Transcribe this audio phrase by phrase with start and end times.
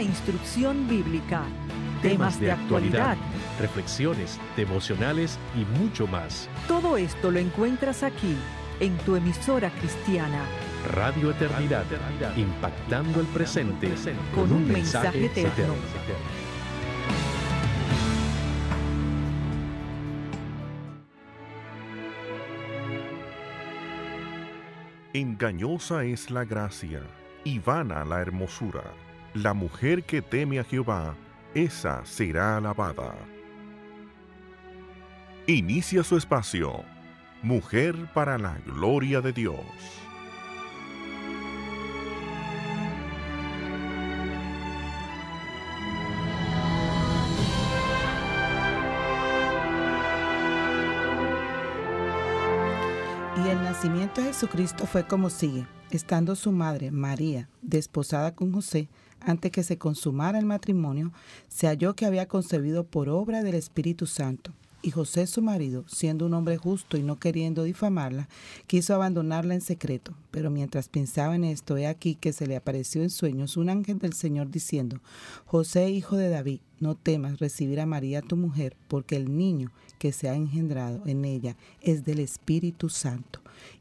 [0.00, 1.42] Instrucción bíblica,
[2.02, 3.16] temas de actualidad,
[3.58, 6.48] reflexiones devocionales y mucho más.
[6.68, 8.36] Todo esto lo encuentras aquí
[8.78, 10.44] en tu emisora cristiana.
[10.92, 11.84] Radio Eternidad,
[12.36, 13.92] impactando el presente
[14.36, 15.74] con un mensaje eterno.
[25.12, 27.02] Engañosa es la gracia
[27.42, 31.14] y vana la hermosura la mujer que teme a Jehová,
[31.54, 33.14] esa será alabada.
[35.46, 36.84] Inicia su espacio,
[37.42, 39.54] Mujer para la Gloria de Dios.
[53.36, 55.66] Y el nacimiento de Jesucristo fue como sigue.
[55.90, 58.90] Estando su madre, María, desposada con José,
[59.20, 61.12] antes que se consumara el matrimonio,
[61.48, 64.52] se halló que había concebido por obra del Espíritu Santo.
[64.80, 68.28] Y José su marido, siendo un hombre justo y no queriendo difamarla,
[68.68, 70.14] quiso abandonarla en secreto.
[70.30, 73.98] Pero mientras pensaba en esto, he aquí que se le apareció en sueños un ángel
[73.98, 75.00] del Señor diciendo,
[75.46, 80.12] José, hijo de David, no temas recibir a María tu mujer, porque el niño que
[80.12, 83.40] se ha engendrado en ella es del Espíritu Santo.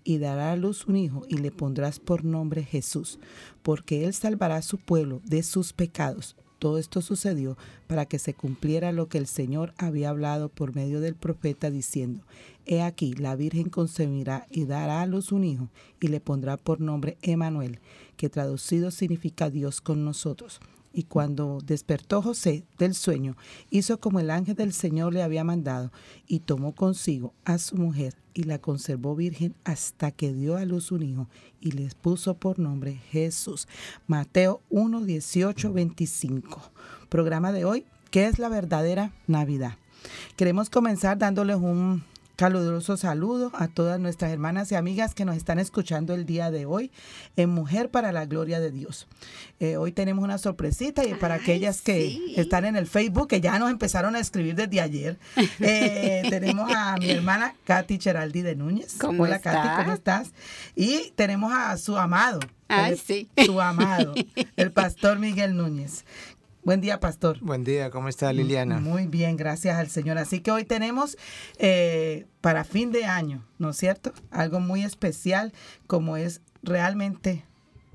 [0.10, 3.20] Y dará a luz un hijo y le pondrás por nombre Jesús,
[3.62, 6.38] porque él salvará a su pueblo de sus pecados.
[6.60, 11.02] Todo esto sucedió para que se cumpliera lo que el Señor había hablado por medio
[11.02, 12.22] del profeta diciendo,
[12.66, 15.68] He aquí, la Virgen concebirá y dará a luz un hijo
[16.00, 17.82] y le pondrá por nombre Emanuel,
[18.16, 20.62] que traducido significa Dios con nosotros.
[20.98, 23.38] Y cuando despertó José del sueño,
[23.70, 25.92] hizo como el ángel del Señor le había mandado,
[26.26, 30.92] y tomó consigo a su mujer, y la conservó virgen hasta que dio a luz
[30.92, 31.30] un hijo,
[31.62, 33.68] y les puso por nombre Jesús.
[34.08, 36.72] Mateo 1, 18, 25.
[37.10, 39.78] Programa de hoy, ¿qué es la verdadera Navidad?
[40.36, 42.02] Queremos comenzar dándoles un
[42.38, 46.68] Caluroso saludo a todas nuestras hermanas y amigas que nos están escuchando el día de
[46.68, 46.92] hoy
[47.36, 49.08] en Mujer para la Gloria de Dios.
[49.60, 53.58] Eh, hoy tenemos una sorpresita y para aquellas que están en el Facebook, que ya
[53.58, 55.18] nos empezaron a escribir desde ayer,
[55.60, 58.98] eh, tenemos a mi hermana Katy Cheraldi de Núñez.
[59.00, 60.30] ¿Cómo Hola Katy, ¿cómo estás?
[60.76, 62.40] Y tenemos a su amado.
[62.70, 63.30] Ah, sí.
[63.46, 64.14] Su amado,
[64.58, 66.04] el pastor Miguel Núñez.
[66.68, 67.40] Buen día, pastor.
[67.40, 68.82] Buen día, ¿cómo está Liliana?
[68.82, 70.18] Muy bien, gracias al Señor.
[70.18, 71.18] Así que hoy tenemos
[71.60, 74.12] eh, para fin de año, ¿no es cierto?
[74.32, 75.54] Algo muy especial
[75.88, 77.46] como es realmente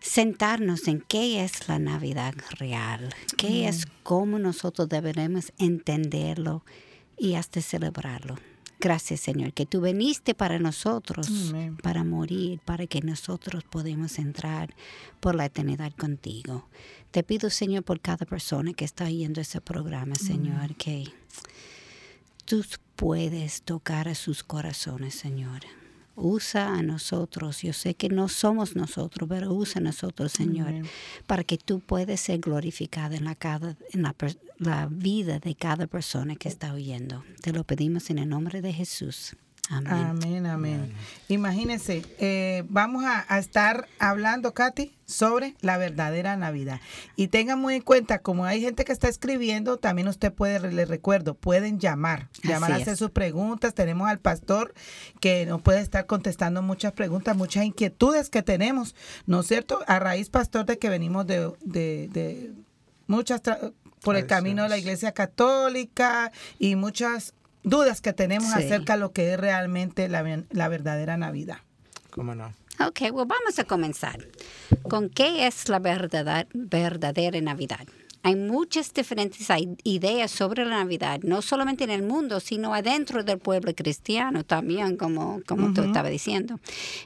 [0.00, 6.62] sentarnos en qué es la Navidad real, qué es cómo nosotros deberemos entenderlo
[7.16, 8.36] y hasta celebrarlo.
[8.80, 14.74] Gracias, Señor, que tú viniste para nosotros, para morir, para que nosotros podamos entrar
[15.20, 16.68] por la eternidad contigo.
[17.10, 21.04] Te pido, Señor, por cada persona que está oyendo ese programa, Señor, que
[22.44, 22.64] tú
[22.96, 25.62] puedes tocar a sus corazones, Señor.
[26.16, 27.62] Usa a nosotros.
[27.62, 30.72] Yo sé que no somos nosotros, pero usa a nosotros, Señor,
[31.26, 34.14] para que tú puedas ser glorificada en, la, cada, en la,
[34.58, 37.24] la vida de cada persona que está oyendo.
[37.42, 39.36] Te lo pedimos en el nombre de Jesús.
[39.70, 40.92] Amén, amén.
[41.28, 46.80] Imagínense, eh, vamos a, estar hablando, Katy, sobre la verdadera Navidad.
[47.16, 50.88] Y tengan muy en cuenta, como hay gente que está escribiendo, también usted puede, les
[50.88, 53.74] recuerdo, pueden llamar, llamar a hacer sus preguntas.
[53.74, 54.74] Tenemos al pastor
[55.20, 58.94] que nos puede estar contestando muchas preguntas, muchas inquietudes que tenemos,
[59.26, 59.80] ¿no es cierto?
[59.86, 62.52] A raíz, pastor, de que venimos de, de, de
[63.06, 63.40] muchas
[64.02, 67.32] por el camino de la Iglesia Católica y muchas
[67.64, 71.58] dudas que tenemos acerca de lo que es realmente la, la verdadera Navidad.
[72.10, 72.54] ¿Cómo no?
[72.86, 74.28] Ok, well, vamos a comenzar.
[74.88, 77.86] ¿Con qué es la verdadera, verdadera Navidad?
[78.22, 79.46] Hay muchas diferentes
[79.82, 84.96] ideas sobre la Navidad, no solamente en el mundo, sino adentro del pueblo cristiano también,
[84.96, 86.58] como, como tú estabas diciendo.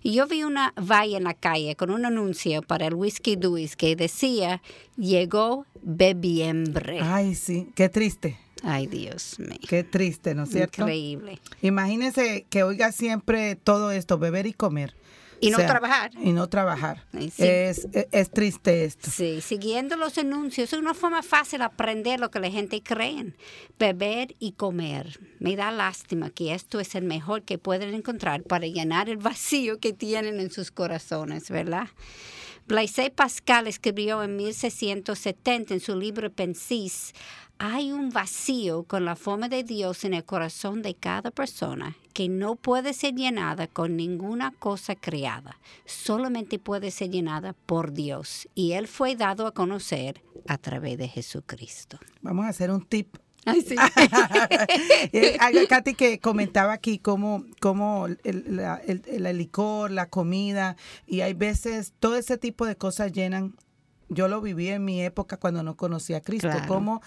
[0.04, 3.74] Y yo vi una valla en la calle con un anuncio para el Whisky Duis
[3.74, 4.62] que decía,
[4.96, 7.00] llegó bebiembre.
[7.02, 8.38] Ay, sí, qué triste.
[8.62, 9.58] Ay, Dios mío.
[9.68, 10.82] Qué triste, ¿no es cierto?
[10.82, 11.40] Increíble.
[11.62, 14.94] Imagínese que oiga siempre todo esto, beber y comer.
[15.40, 16.10] Y no trabajar.
[16.20, 17.04] Y no trabajar.
[17.12, 19.10] Es, es, triste esto.
[19.10, 23.34] Sí, siguiendo los anuncios es una forma fácil de aprender lo que la gente cree.
[23.78, 25.20] Beber y comer.
[25.38, 29.78] Me da lástima que esto es el mejor que pueden encontrar para llenar el vacío
[29.78, 31.88] que tienen en sus corazones, ¿verdad?
[32.68, 37.14] Blaise Pascal escribió en 1670 en su libro Pensis
[37.56, 42.28] hay un vacío con la forma de Dios en el corazón de cada persona que
[42.28, 48.72] no puede ser llenada con ninguna cosa creada, solamente puede ser llenada por Dios y
[48.72, 51.98] Él fue dado a conocer a través de Jesucristo.
[52.20, 53.16] Vamos a hacer un tip
[53.48, 53.76] Ay, sí.
[55.12, 61.94] Eh, Katy que comentaba aquí cómo, cómo el, el, licor, la comida, y hay veces
[61.98, 63.54] todo ese tipo de cosas llenan.
[64.10, 67.02] Yo lo viví en mi época cuando no conocía a Cristo, cómo,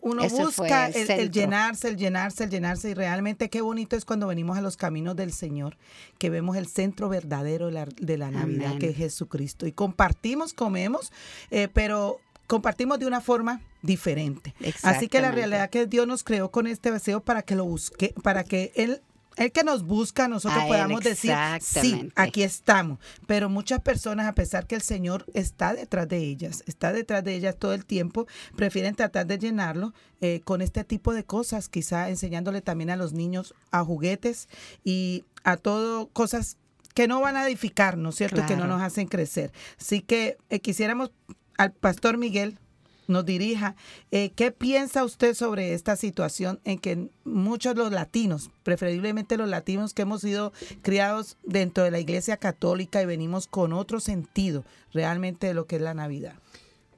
[0.00, 4.56] uno busca el, llenarse, el llenarse, el llenarse, y realmente qué bonito es cuando venimos
[4.56, 5.76] a los caminos del Señor,
[6.16, 11.12] que vemos el centro verdadero de la, Navidad, que es Jesucristo, y compartimos, comemos,
[11.50, 14.54] eh, pero compartimos de una forma diferente.
[14.82, 18.14] Así que la realidad que Dios nos creó con este deseo para que lo busque,
[18.22, 19.02] para que Él
[19.36, 23.00] el que nos busca, nosotros podamos decir, sí, aquí estamos.
[23.26, 27.34] Pero muchas personas, a pesar que el Señor está detrás de ellas, está detrás de
[27.34, 32.10] ellas todo el tiempo, prefieren tratar de llenarlo eh, con este tipo de cosas, quizá
[32.10, 34.48] enseñándole también a los niños a juguetes
[34.84, 36.56] y a todo cosas
[36.94, 38.46] que no van a edificar, ¿no es cierto?
[38.46, 39.52] Que no nos hacen crecer.
[39.80, 41.10] Así que eh, quisiéramos
[41.58, 42.58] al pastor Miguel
[43.06, 43.76] nos dirija.
[44.10, 49.94] Eh, ¿Qué piensa usted sobre esta situación en que muchos los latinos, preferiblemente los latinos
[49.94, 50.52] que hemos sido
[50.82, 55.76] criados dentro de la Iglesia Católica y venimos con otro sentido realmente de lo que
[55.76, 56.34] es la Navidad?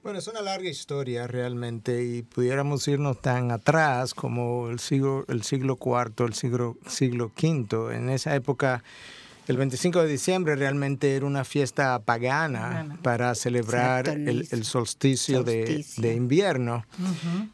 [0.06, 5.42] Bueno, es una larga historia realmente y pudiéramos irnos tan atrás como el siglo, el
[5.42, 7.96] siglo IV, el siglo, siglo V.
[7.96, 8.84] En esa época
[9.46, 15.84] el 25 de diciembre realmente era una fiesta pagana para celebrar el, solsticio, De,
[16.14, 16.84] invierno.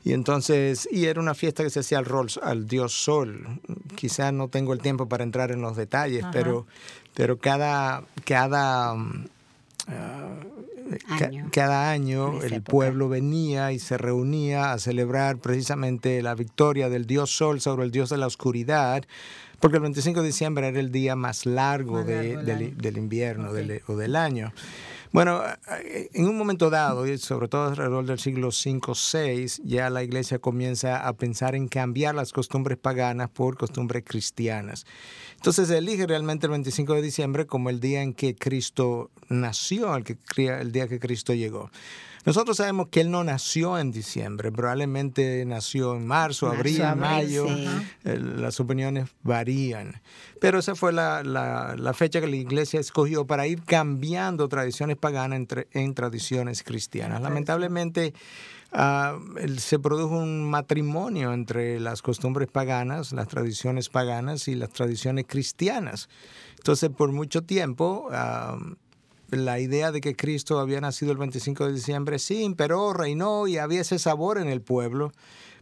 [0.04, 2.06] Y entonces, y era una fiesta que se hacía al,
[2.42, 3.60] al dios Sol.
[3.94, 6.66] Quizás no tengo el tiempo para entrar en los detalles, pero,
[7.14, 10.36] pero cada, cada, ah,
[11.08, 11.48] año.
[11.52, 17.30] cada año el pueblo venía y se reunía a celebrar precisamente la victoria del dios
[17.36, 19.04] Sol sobre el dios de la oscuridad
[19.62, 23.50] porque el 25 de diciembre era el día más largo, del, invierno
[23.86, 24.52] o del año.
[25.12, 25.40] Bueno,
[25.84, 30.40] eh, en un momento dado, y sobre todo alrededor del siglo V-VI, ya la iglesia
[30.40, 34.84] comienza a pensar en cambiar las costumbres paganas por costumbres cristianas.
[35.36, 39.94] Entonces se elige realmente el 25 de diciembre como el día en que Cristo nació,
[39.94, 40.16] el, que,
[40.48, 41.70] el día que Cristo llegó.
[42.24, 47.46] Nosotros sabemos que él no nació en diciembre, probablemente nació en marzo, abril, mayo.
[48.04, 50.00] las opiniones varían.
[50.40, 55.68] Pero esa fue la, fecha que la iglesia escogió para ir cambiando tradiciones paganas entre,
[55.72, 57.20] en tradiciones cristianas.
[57.22, 58.14] Lamentablemente,
[58.70, 59.18] ah,
[59.58, 66.08] se produjo un matrimonio entre las costumbres paganas, las tradiciones paganas y las tradiciones cristianas.
[66.56, 68.56] Entonces, por mucho tiempo, ah,
[69.32, 73.58] la idea de que Cristo había nacido el 25 de diciembre sí imperó, reinó y
[73.58, 75.12] había ese sabor en el pueblo.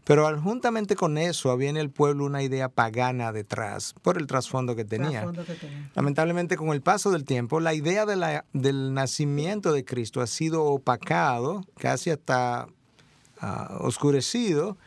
[0.04, 4.74] Pero juntamente con eso había en el pueblo una idea pagana detrás, por el trasfondo
[4.74, 5.30] que tenía.
[5.94, 10.26] Lamentablemente, con el paso del tiempo, la idea de la, del nacimiento de Cristo ha
[10.26, 12.66] sido opacado, casi hasta
[13.40, 14.78] ah, oscurecido,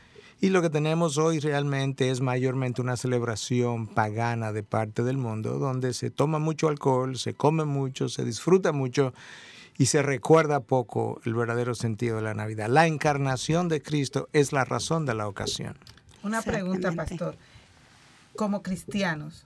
[0.43, 5.57] Y lo que tenemos hoy realmente es mayormente una celebración pagana de parte del mundo,
[5.57, 9.13] donde se toma mucho alcohol, se come mucho, se disfruta mucho
[9.77, 12.67] y se recuerda poco el verdadero sentido de la Navidad.
[12.67, 15.77] La encarnación de Cristo es la razón de la ocasión.
[16.23, 17.37] Una pregunta, pastor.
[18.35, 19.45] Como cristianos,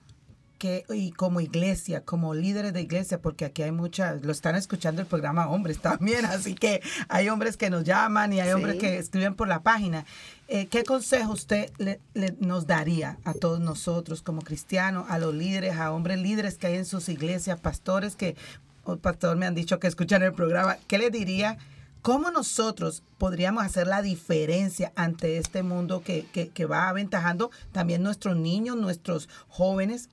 [0.58, 5.00] que, y como iglesia, como líderes de iglesia, porque aquí hay muchas, lo están escuchando
[5.00, 8.98] el programa hombres también, así que hay hombres que nos llaman y hay hombres que
[8.98, 10.04] escriben por la página.
[10.48, 12.00] Eh, ¿Qué consejo usted le,
[12.40, 16.76] nos daría a todos nosotros como cristianos, a los líderes, a hombres líderes que hay
[16.76, 18.36] en sus iglesias, pastores que,
[18.84, 21.58] oh, pastor, me han dicho que escuchan el programa, ¿qué le diría?
[22.02, 28.02] ¿Cómo nosotros podríamos hacer la diferencia ante este mundo que, que, que va aventajando también
[28.02, 30.08] nuestros niños, nuestros jóvenes?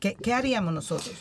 [0.00, 1.12] ¿Qué, haríamos nosotros?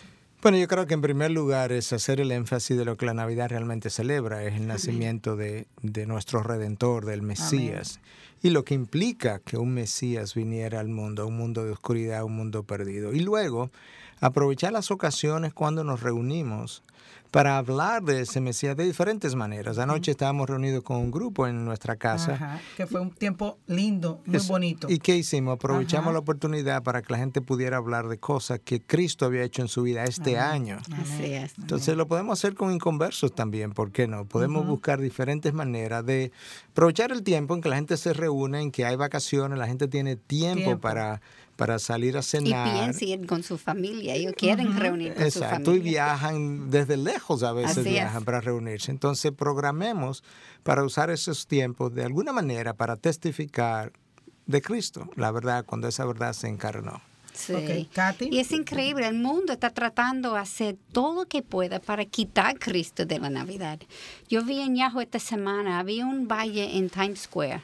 [0.42, 3.14] Bueno, yo creo que en primer lugar es hacer el énfasis de lo que la
[3.14, 5.68] Navidad realmente celebra, es el nacimiento de,
[6.08, 8.00] nuestro Redentor, del Mesías,
[8.42, 12.38] y lo que implica que un Mesías viniera al mundo, un mundo de oscuridad, un
[12.38, 13.14] mundo perdido.
[13.14, 13.70] Y luego,
[14.22, 16.82] aprovechar las ocasiones cuando nos reunimos
[17.32, 19.78] para hablar de ese Mesías de diferentes maneras.
[19.78, 22.60] Anoche estábamos reunidos con un grupo en nuestra casa.
[22.76, 24.88] que fue un tiempo lindo, muy bonito.
[24.90, 25.56] ¿Y qué hicimos?
[25.56, 29.62] Aprovechamos la oportunidad para que la gente pudiera hablar de cosas que Cristo había hecho
[29.62, 30.78] en su vida este año.
[30.92, 31.54] Así es.
[31.58, 34.26] Entonces lo podemos hacer con inconversos también, ¿por qué no?
[34.26, 36.32] Podemos buscar diferentes maneras de
[36.72, 39.88] aprovechar el tiempo en que la gente se reúne, en que hay vacaciones, la gente
[39.88, 40.80] tiene tiempo.
[40.80, 41.22] para
[41.60, 42.68] para salir a cenar.
[42.68, 45.76] Y piensen con su familia, ellos quieren reunir con su familia.
[45.76, 48.92] y viajan desde lejos a veces viajan para reunirse.
[48.92, 50.24] Entonces programemos
[50.64, 53.92] para usar esos tiempos de alguna manera para testificar
[54.46, 57.02] de Cristo, la verdad, cuando esa verdad se encarnó.
[57.34, 57.90] Sí.
[58.32, 62.58] Y es increíble, el mundo está tratando de hacer todo lo que pueda para quitar
[62.58, 63.80] Cristo de la Navidad.
[64.30, 67.62] Yo vi en Yahoo esta semana, había un valle en Times Square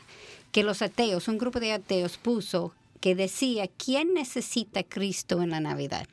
[0.52, 2.74] que los ateos, un grupo de ateos puso
[3.06, 6.08] que decía, ¿quién necesita Cristo en la Navidad?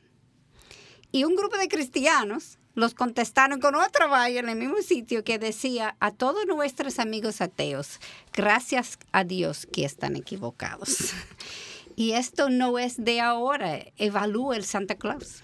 [1.11, 5.38] Y un grupo de cristianos los contestaron con otra valla en el mismo sitio que
[5.38, 7.99] decía a todos nuestros amigos ateos,
[8.34, 11.14] gracias a Dios que están equivocados.
[11.96, 15.42] Y esto no es de ahora, evalúa el Santa Claus.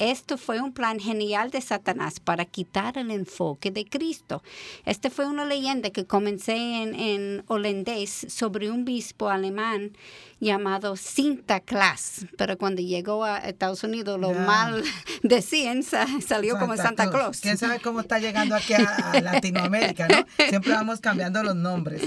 [0.00, 4.42] Esto fue un plan genial de Satanás para quitar el enfoque de Cristo.
[4.86, 9.92] Esta fue una leyenda que comencé en, en holandés sobre un obispo alemán
[10.40, 14.82] llamado Sinterklaas, pero cuando llegó a Estados Unidos lo mal
[15.22, 17.40] decían, salió como Santa Claus.
[17.40, 20.24] ¿Quién sabe cómo está llegando aquí a, Latinoamérica, no?
[20.48, 22.02] Siempre vamos cambiando los nombres.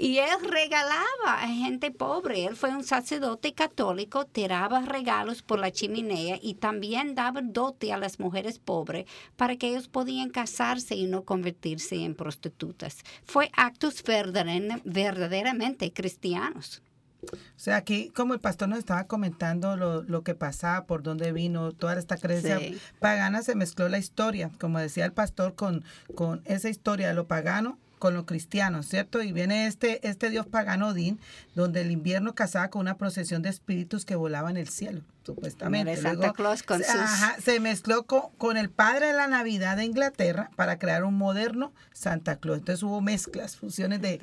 [0.00, 2.44] Y él regalaba a gente pobre.
[2.44, 7.98] Él fue un sacerdote católico, tiraba regalos por la chimenea y también daba dote a
[7.98, 12.98] las mujeres pobres para que ellos podían casarse y no convertirse en prostitutas.
[13.24, 14.04] Fue actos
[14.84, 16.80] verdaderamente cristianos.
[17.32, 21.32] O sea, aquí, como el pastor nos estaba comentando lo, lo que pasaba, por dónde
[21.32, 22.60] vino, toda esta creencia
[23.00, 25.82] pagana, se mezcló la historia, como decía el pastor, con,
[26.14, 29.22] con esa historia de lo pagano con los cristianos, ¿cierto?
[29.22, 31.18] Y viene este, este dios pagano Odín,
[31.54, 35.94] donde el invierno casaba con una procesión de espíritus que volaban en el cielo supuestamente.
[35.96, 37.44] Santa Claus con sus...
[37.44, 42.36] se mezcló con, el padre de la Navidad de Inglaterra para crear un moderno Santa
[42.36, 42.60] Claus.
[42.60, 44.20] Entonces hubo mezclas, fusiones de,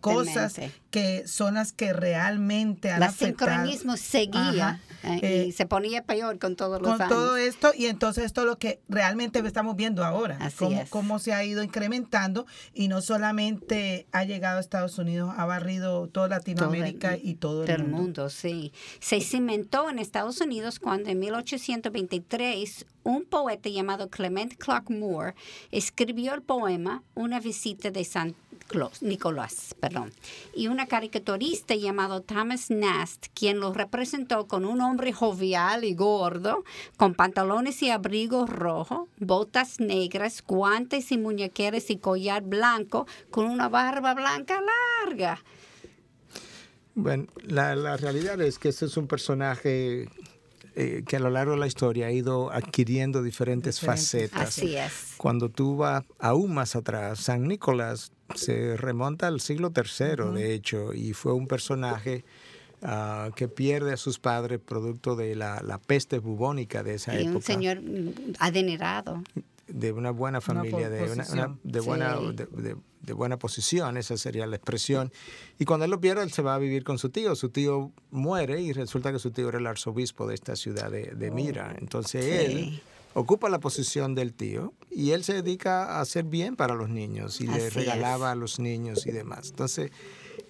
[0.00, 0.58] cosas
[0.90, 6.38] que son las que realmente han El sincronismo seguía eh, y eh, se ponía peor
[6.38, 10.04] con todos los con todo esto y entonces esto es lo que realmente estamos viendo
[10.04, 10.38] ahora.
[10.58, 15.44] cómo, cómo se ha ido incrementando y no solamente ha llegado a Estados Unidos, ha
[15.44, 18.30] barrido toda Latinoamérica y todo el, el mundo.
[18.30, 25.34] Sí, se cimentó en Estados Unidos cuando en 1823 un poeta llamado Clement Clark Moore
[25.70, 28.34] escribió el poema Una visita de San
[29.00, 30.12] Nicolás, perdón,
[30.54, 36.64] y una caricaturista llamado Thomas Nast, quien lo representó con un hombre jovial y gordo,
[36.96, 43.68] con pantalones y abrigos rojos, botas negras, guantes y muñequeras y collar blanco, con una
[43.68, 44.60] barba blanca
[45.04, 45.42] larga.
[46.94, 50.08] Bueno, la, realidad es que este es un personaje
[50.74, 54.48] eh, que a lo largo de la historia ha ido adquiriendo diferentes, facetas.
[54.48, 55.07] Así es.
[55.18, 60.94] Cuando tú vas aún más atrás, San Nicolás se remonta al siglo III, de hecho,
[60.94, 62.24] y fue un personaje
[62.82, 67.30] ah, que pierde a sus padres producto de la, peste bubónica de esa época.
[67.30, 67.80] Y un señor
[68.38, 69.22] adenerado
[69.66, 72.16] de una buena familia, de, una, de, buena,
[73.02, 75.12] de, buena posición, esa sería la expresión.
[75.58, 77.34] Y cuando él lo pierde, él se va a vivir con su tío.
[77.34, 81.30] Su tío muere y resulta que su tío era el arzobispo de esta ciudad de,
[81.30, 81.72] Mira.
[81.74, 82.80] Oh, Entonces él
[83.14, 87.40] ocupa la posición del tío y él se dedica a hacer bien para los niños
[87.40, 89.50] y le regalaba a los niños y demás.
[89.50, 89.90] Entonces,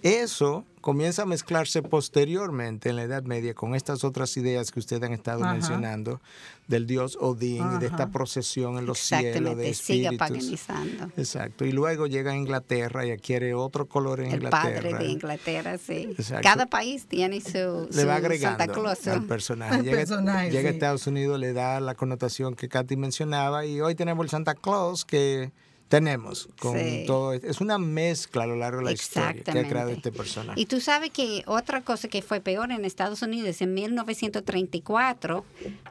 [0.03, 5.03] eso comienza a mezclarse posteriormente en la Edad Media con estas otras ideas que ustedes
[5.03, 5.53] han estado Ajá.
[5.55, 6.21] mencionando
[6.67, 8.13] del dios Odín y de esta Ajá.
[8.13, 10.19] procesión en los cielos de Exactamente, sigue espíritus.
[10.67, 11.13] paganizando.
[11.17, 11.65] Exacto.
[11.65, 14.63] Y luego llega a Inglaterra y adquiere otro color en El Inglaterra.
[14.83, 16.15] padre de Inglaterra, sí.
[16.17, 16.43] Exacto.
[16.43, 19.07] Cada país tiene su, le va su agregando Santa Claus.
[19.09, 19.83] al personaje.
[19.83, 20.77] Llega, personaje, llega a sí.
[20.77, 25.05] Estados Unidos, le da la connotación que Katy mencionaba y hoy tenemos el Santa Claus
[25.05, 25.51] que
[25.89, 27.05] tenemos con Sí.
[27.07, 27.33] todo.
[27.33, 30.61] Es una mezcla a lo largo de la historia que ha creado este personaje.
[30.61, 35.45] Y tú sabes que otra cosa que fue peor en Estados Unidos, en 1934,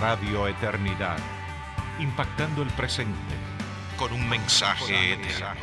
[0.00, 1.18] Radio Eternidad,
[2.00, 3.14] impactando el presente
[3.96, 5.54] con un mensaje eterno.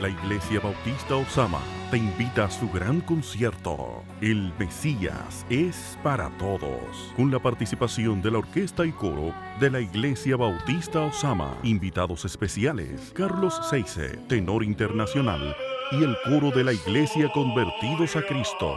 [0.00, 1.58] La Iglesia Bautista Osama
[1.90, 4.04] te invita a su gran concierto.
[4.20, 7.12] El Mesías es para todos.
[7.16, 11.58] Con la participación de la orquesta y coro de la Iglesia Bautista Osama.
[11.64, 15.56] Invitados especiales: Carlos Seice, tenor internacional,
[15.90, 18.76] y el coro de la Iglesia Convertidos a Cristo.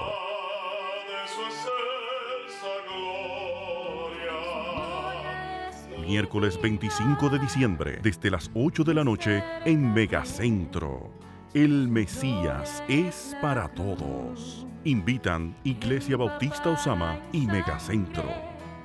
[6.12, 11.10] Miércoles 25 de diciembre, desde las 8 de la noche, en Megacentro.
[11.54, 14.68] El Mesías es para todos.
[14.84, 18.30] Invitan Iglesia Bautista Osama y Megacentro.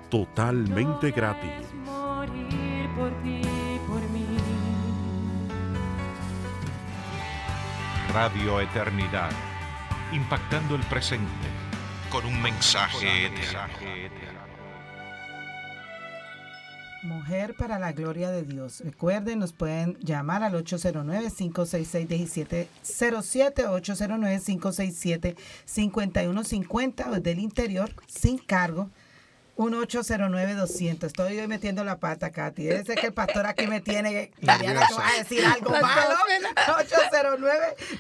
[0.09, 1.51] Totalmente gratis.
[1.85, 3.41] morir por ti,
[3.89, 4.25] por mí.
[8.15, 9.33] Radio Eternidad,
[10.13, 11.49] impactando el presente
[12.09, 14.17] con un mensaje eterno.
[17.03, 18.81] Mujer para la Gloria de Dios.
[18.85, 22.67] Recuerden, nos pueden llamar al 809-566-1707,
[25.67, 28.89] 809-567-5150 o del interior, sin cargo.
[29.57, 31.05] 1-809-200.
[31.05, 32.65] Estoy hoy metiendo la pata, Katy.
[32.65, 34.31] Debe ser que el pastor aquí me tiene.
[34.43, 35.87] Mariana, que va a decir algo malo.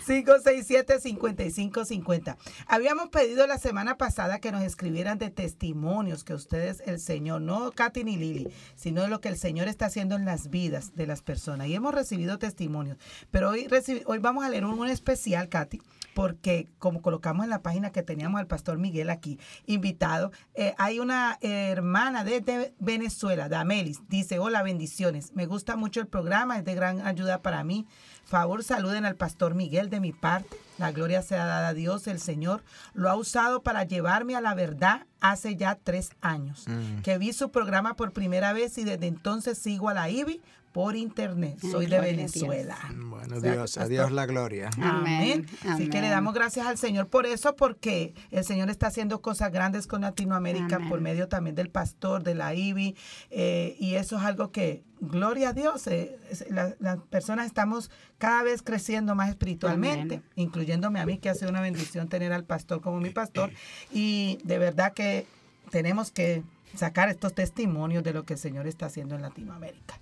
[0.06, 2.36] 809-567-5550.
[2.66, 7.72] Habíamos pedido la semana pasada que nos escribieran de testimonios que ustedes, el Señor, no
[7.72, 11.06] Katy ni Lili, sino de lo que el Señor está haciendo en las vidas de
[11.06, 11.68] las personas.
[11.68, 12.98] Y hemos recibido testimonios.
[13.30, 13.68] Pero hoy,
[14.04, 15.80] hoy vamos a leer un, un especial, Katy,
[16.14, 20.98] porque como colocamos en la página que teníamos al pastor Miguel aquí, invitado, eh, hay
[20.98, 26.74] una hermana desde Venezuela, Damelis, dice, hola, bendiciones, me gusta mucho el programa, es de
[26.74, 27.86] gran ayuda para mí.
[28.24, 30.56] Favor, saluden al pastor Miguel de mi parte.
[30.78, 34.54] La gloria sea dada a Dios, el Señor lo ha usado para llevarme a la
[34.54, 36.66] verdad hace ya tres años,
[37.02, 40.40] que vi su programa por primera vez y desde entonces sigo a la IBI
[40.76, 41.56] por internet.
[41.62, 42.32] Soy de gloria a Dios.
[42.34, 42.76] Venezuela.
[42.94, 44.68] Bueno, O sea, Dios, a Dios la gloria.
[44.78, 45.46] Amén.
[45.62, 49.22] Amén, Así que le damos gracias al Señor por eso, porque el Señor está haciendo
[49.22, 50.90] cosas grandes con Latinoamérica Amén.
[50.90, 52.94] por medio también del pastor, de la IBI,
[53.30, 56.18] eh, y eso es algo que, gloria a Dios, eh,
[56.50, 60.24] la- las personas estamos cada vez creciendo más espiritualmente, Amén.
[60.36, 63.50] incluyéndome a mí, que ha sido una bendición tener al pastor como mi pastor,
[63.90, 65.26] y de verdad que
[65.70, 66.42] tenemos que
[66.74, 69.98] sacar estos testimonios de lo que el Señor está haciendo en Latinoamérica.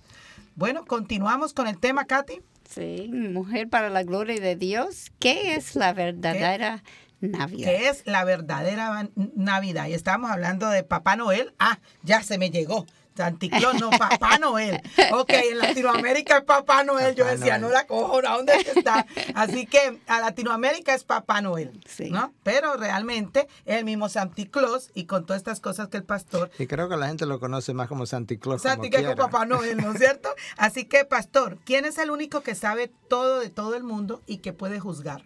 [0.55, 2.39] Bueno, continuamos con el tema, Katy.
[2.69, 5.11] Sí, mujer para la gloria de Dios.
[5.19, 6.81] ¿Qué es la verdadera
[7.19, 7.67] Navidad?
[7.67, 9.87] que es la verdadera Navidad.
[9.87, 11.53] Y estábamos hablando de Papá Noel.
[11.59, 12.85] Ah, ya se me llegó.
[13.15, 14.81] Santa Claus, no, Papá Noel.
[15.13, 17.15] Ok, en Latinoamérica es Papá Noel.
[17.15, 17.61] Yo decía, Noel.
[17.61, 19.05] no la cojo, ¿a dónde está?
[19.35, 22.09] Así que a Latinoamérica es Papá Noel, Sí.
[22.09, 22.33] ¿no?
[22.43, 26.51] Pero realmente es el mismo Santa Claus y con todas estas cosas que el pastor
[26.59, 28.61] Y creo que la gente lo conoce más como Santa Claus.
[28.63, 29.15] como quiera.
[29.15, 30.29] Papá Noel, ¿no es cierto?
[30.57, 34.37] Así que, pastor, ¿quién es el único que sabe todo de todo el mundo y
[34.37, 35.23] que puede juzgar?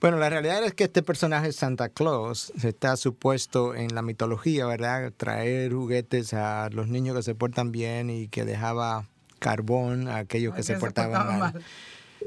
[0.00, 5.12] Bueno, la realidad es que este personaje Santa Claus está supuesto en la mitología, ¿verdad?
[5.16, 9.06] Traer juguetes a los niños que se portan bien y que dejaba
[9.38, 11.52] carbón a aquellos que Ay, se portaban portaban mal.
[11.54, 11.64] mal.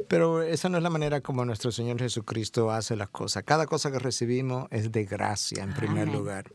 [0.08, 3.44] Pero esa no es la manera como nuestro Señor Jesucristo hace las cosas.
[3.44, 6.16] Cada cosa que recibimos es de gracia en primer Amén.
[6.16, 6.46] lugar.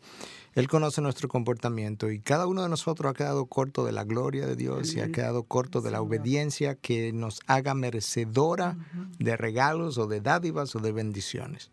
[0.54, 4.46] Él conoce nuestro comportamiento y cada uno de nosotros ha quedado corto de la gloria
[4.46, 8.76] de Dios y ha quedado corto de la obediencia que nos haga merecedora
[9.18, 11.70] de regalos o de dádivas o de bendiciones.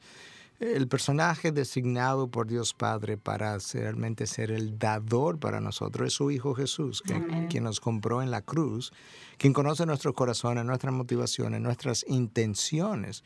[0.59, 6.29] El personaje designado por Dios Padre para realmente ser el dador para nosotros es su
[6.29, 8.93] Hijo Jesús, que- quien nos compró en la cruz,
[9.39, 13.23] quien conoce nuestros corazones, nuestras motivaciones, nuestras intenciones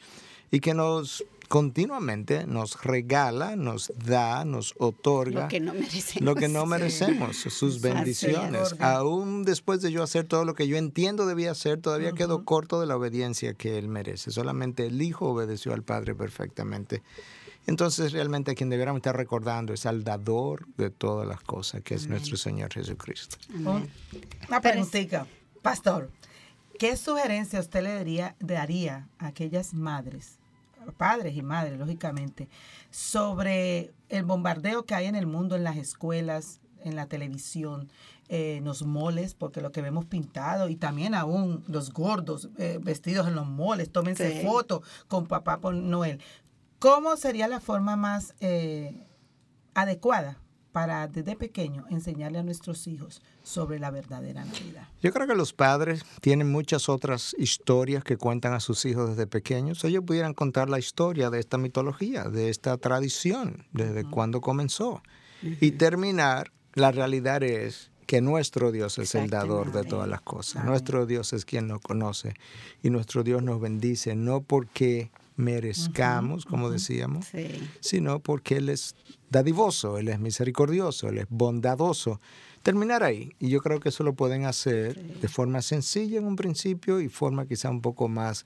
[0.50, 6.22] y que nos continuamente nos regala, nos da, nos otorga Lo que no merecemos.
[6.26, 7.82] lo que no merecemos, sus es.
[7.82, 8.76] bendiciones.
[8.80, 12.80] Aún después de yo hacer todo lo que yo entiendo debía hacer, todavía quedo corto
[12.80, 14.32] de la obediencia que él merece.
[14.32, 17.02] Solamente el Hijo obedeció al Padre perfectamente.
[17.68, 21.96] Entonces realmente a quien debiéramos estar recordando es al dador de todas las cosas, que
[21.96, 23.38] es nuestro Señor Jesucristo.
[23.56, 23.90] Un-
[24.48, 25.26] Una preguntita,
[25.64, 26.12] pastor.
[26.78, 30.38] ¿Qué sugerencia usted le daría, daría a aquellas madres,
[30.94, 32.48] padres y madres, lógicamente,
[32.92, 37.90] sobre el bombardeo que hay en el mundo, en las escuelas, en la televisión,
[38.30, 42.80] eh, en los moles, porque lo que vemos pintado, y también aún los gordos eh,
[42.82, 44.46] vestidos en los moles, tómense Sí.
[44.48, 46.20] fotos con papá por Noel.
[46.80, 49.06] ¿Cómo sería la forma más eh,
[49.74, 50.38] adecuada
[50.76, 54.90] para desde pequeño enseñarle a nuestros hijos sobre la verdadera Navidad?
[55.02, 59.26] Yo creo que los padres tienen muchas otras historias que cuentan a sus hijos desde
[59.26, 59.82] pequeños.
[59.86, 65.02] Ellos pudieran contar la historia de esta mitología, de esta tradición, desde cuándo comenzó.
[65.42, 70.66] Y terminar, la realidad es que nuestro Dios es el dador de todas las cosas.
[70.66, 72.34] Nuestro Dios es quien nos conoce.
[72.84, 77.48] Y nuestro Dios nos bendice, no porque merezcamos, como decíamos, Sí.
[77.80, 78.96] sino porque Él es
[79.30, 82.20] dadivoso, Él es misericordioso, Él es bondadoso.
[82.64, 83.32] Terminar ahí.
[83.40, 87.10] Y yo creo que eso lo pueden hacer de forma sencilla en un principio y
[87.10, 88.46] forma quizá un poco más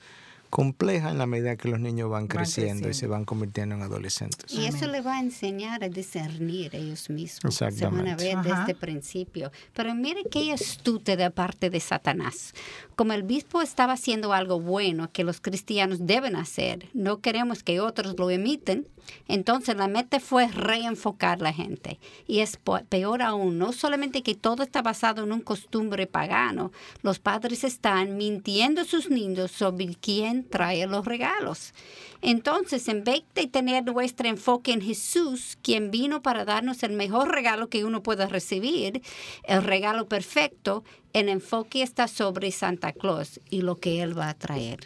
[0.49, 2.93] compleja en la medida que los niños van creciendo, y creciendo.
[2.93, 4.51] se van convirtiendo en adolescentes.
[4.53, 7.55] Y eso le va a enseñar a discernir ellos mismos.
[7.55, 8.23] Se van a Exactamente.
[8.23, 8.59] ver Ajá.
[8.59, 9.51] desde el principio.
[9.73, 12.53] Pero mire qué astuta de parte de Satanás.
[12.95, 17.79] Como el obispo estaba haciendo algo bueno que los cristianos deben hacer, no queremos que
[17.79, 18.87] otros lo emiten,
[19.27, 21.99] entonces la meta fue reenfocar la gente.
[22.27, 27.19] Y es peor aún, no solamente que todo está basado en un costumbre pagano, los
[27.19, 31.73] padres están mintiendo a sus niños sobre quién trae los regalos.
[32.21, 37.31] Entonces, en vez de tener nuestro enfoque en Jesús, quien vino para darnos el mejor
[37.31, 39.01] regalo que uno pueda recibir,
[39.43, 44.33] el regalo perfecto, el enfoque está sobre Santa Claus y lo que él va a
[44.33, 44.79] traer.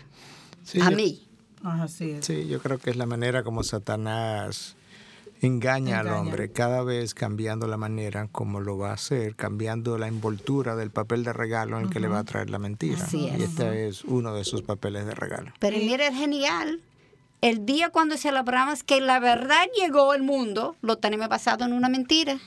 [0.63, 1.27] Sí, a mí.
[1.63, 2.25] Así es.
[2.25, 4.75] Sí, yo creo que es la manera como Satanás
[5.41, 10.07] engaña, al hombre, cada vez cambiando la manera como lo va a hacer, cambiando la
[10.07, 13.03] envoltura del papel de regalo en el que le va a traer la mentira.
[13.03, 13.41] Así Y es.
[13.49, 15.51] este es uno de sus papeles de regalo.
[15.59, 16.79] Pero mira, es genial.
[17.41, 21.89] El día cuando celebramos que la verdad llegó al mundo, lo tenemos basado en una
[21.89, 22.39] mentira.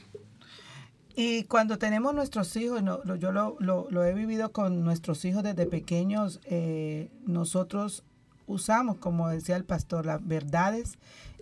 [1.14, 5.24] Y cuando tenemos nuestros hijos, no, lo- yo lo, lo- lo he vivido con nuestros
[5.26, 8.05] hijos desde pequeños, eh, nosotros
[8.47, 10.99] usamos, como decía el pastor, las verdades.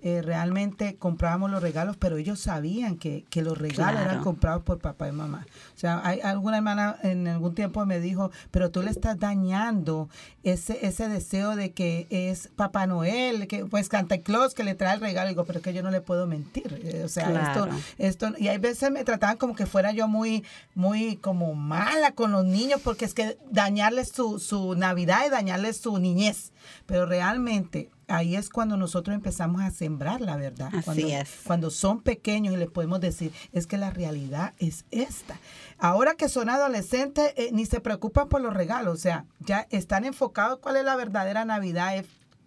[0.06, 4.78] Eh, realmente comprábamos los regalos, pero ellos sabían que, que los regalos eran comprados por
[4.78, 5.46] papá y mamá.
[5.74, 10.10] O sea, hay alguna hermana en algún tiempo me dijo, pero tú le estás dañando
[10.42, 14.94] ese, ese deseo de que es Papá Noel, que pues Santa Claus que le trae
[14.94, 15.30] el regalo.
[15.30, 16.78] digo, pero es que yo no le puedo mentir.
[16.84, 17.64] eh, O sea, Claro.
[17.96, 22.12] esto, esto, y hay veces me trataban como que fuera yo muy, muy como mala
[22.12, 26.52] con los niños, porque es que dañarles su, su Navidad y dañarles su niñez.
[26.84, 30.68] Pero realmente ahí es cuando nosotros empezamos a sembrar la verdad.
[30.72, 31.30] Así cuando, es.
[31.44, 35.38] cuando son pequeños y les podemos decir, es que la realidad es esta.
[35.78, 40.04] Ahora que son adolescentes, eh, ni se preocupan por los regalos, o sea, ya están
[40.04, 42.04] enfocados cuál es la verdadera Navidad,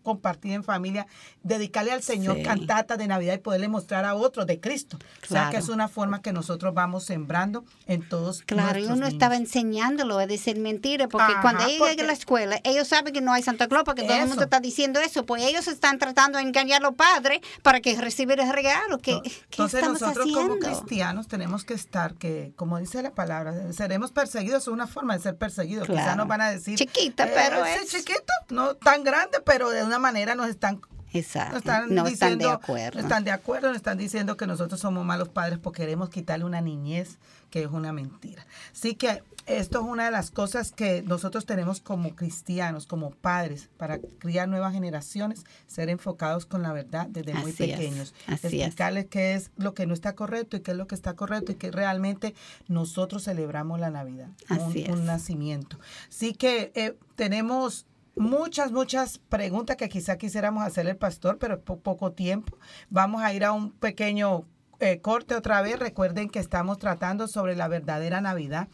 [0.08, 1.06] compartir en familia,
[1.44, 2.44] dedicarle al Señor Sí.
[2.44, 4.98] cantata de Navidad y poderle mostrar a otros de Cristo.
[4.98, 5.58] O sea que Claro.
[5.58, 9.10] es una forma que nosotros vamos sembrando en todos Claro, y uno niños.
[9.10, 12.88] estaba enseñándolo a decir mentira, porque Ajá, cuando ellos porque- llegan a la escuela, ellos
[12.88, 15.68] saben que no hay Santa Claus, porque todo el mundo está diciendo eso, pues ellos
[15.68, 18.98] están tratando de engañar a los padres para que reciban el regalo.
[19.00, 20.58] ¿Qué, qué Entonces estamos nosotros haciendo?
[20.58, 25.16] como cristianos tenemos que estar, que como dice la palabra, seremos perseguidos, es una forma
[25.18, 25.88] de ser perseguidos.
[25.88, 26.18] Quizás Claro.
[26.18, 26.78] nos van a decir...
[26.78, 30.82] Chiquita, pero sí, es- chiquito, no tan grande, pero de una manera nos están
[31.14, 31.52] Exacto.
[31.54, 32.96] no están, no están de diciendo- acuerdo.
[33.00, 36.44] no están de acuerdo, nos están diciendo que nosotros somos malos padres porque queremos quitarle
[36.46, 37.18] una niñez
[37.50, 38.46] que es una mentira.
[38.74, 43.70] Así que esto es una de las cosas que nosotros tenemos como cristianos, como padres,
[43.78, 48.14] para criar nuevas generaciones, ser enfocados con la verdad desde muy Así pequeños.
[48.28, 48.44] es.
[48.44, 51.54] explicarles qué es lo que no está correcto y qué es lo que está correcto
[51.54, 52.36] y que realmente
[52.68, 54.90] nosotros celebramos la Navidad, un, Así es.
[54.90, 55.80] un nacimiento.
[56.10, 57.86] Así que eh, tenemos
[58.18, 62.58] muchas, muchas preguntas que quizá quisiéramos hacerle al pastor, pero es po- poco tiempo.
[62.90, 64.44] Vamos a ir a un pequeño
[64.80, 65.80] eh, corte otra vez.
[65.80, 68.68] Recuerden que estamos tratando sobre la verdadera Navidad.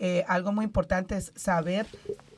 [0.00, 1.86] Eh, algo muy importante es saber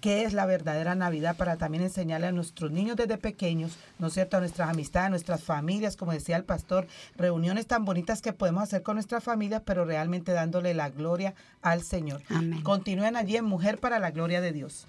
[0.00, 4.14] qué es la verdadera Navidad para también enseñarle a nuestros niños desde pequeños, ¿no es
[4.14, 8.32] cierto?, a nuestras amistades, a nuestras familias, como decía el pastor, reuniones tan bonitas que
[8.32, 12.22] podemos hacer con nuestras familias, pero realmente dándole la gloria al Señor.
[12.30, 12.62] Amén.
[12.62, 14.86] Continúen allí en Mujer para la Gloria de Dios.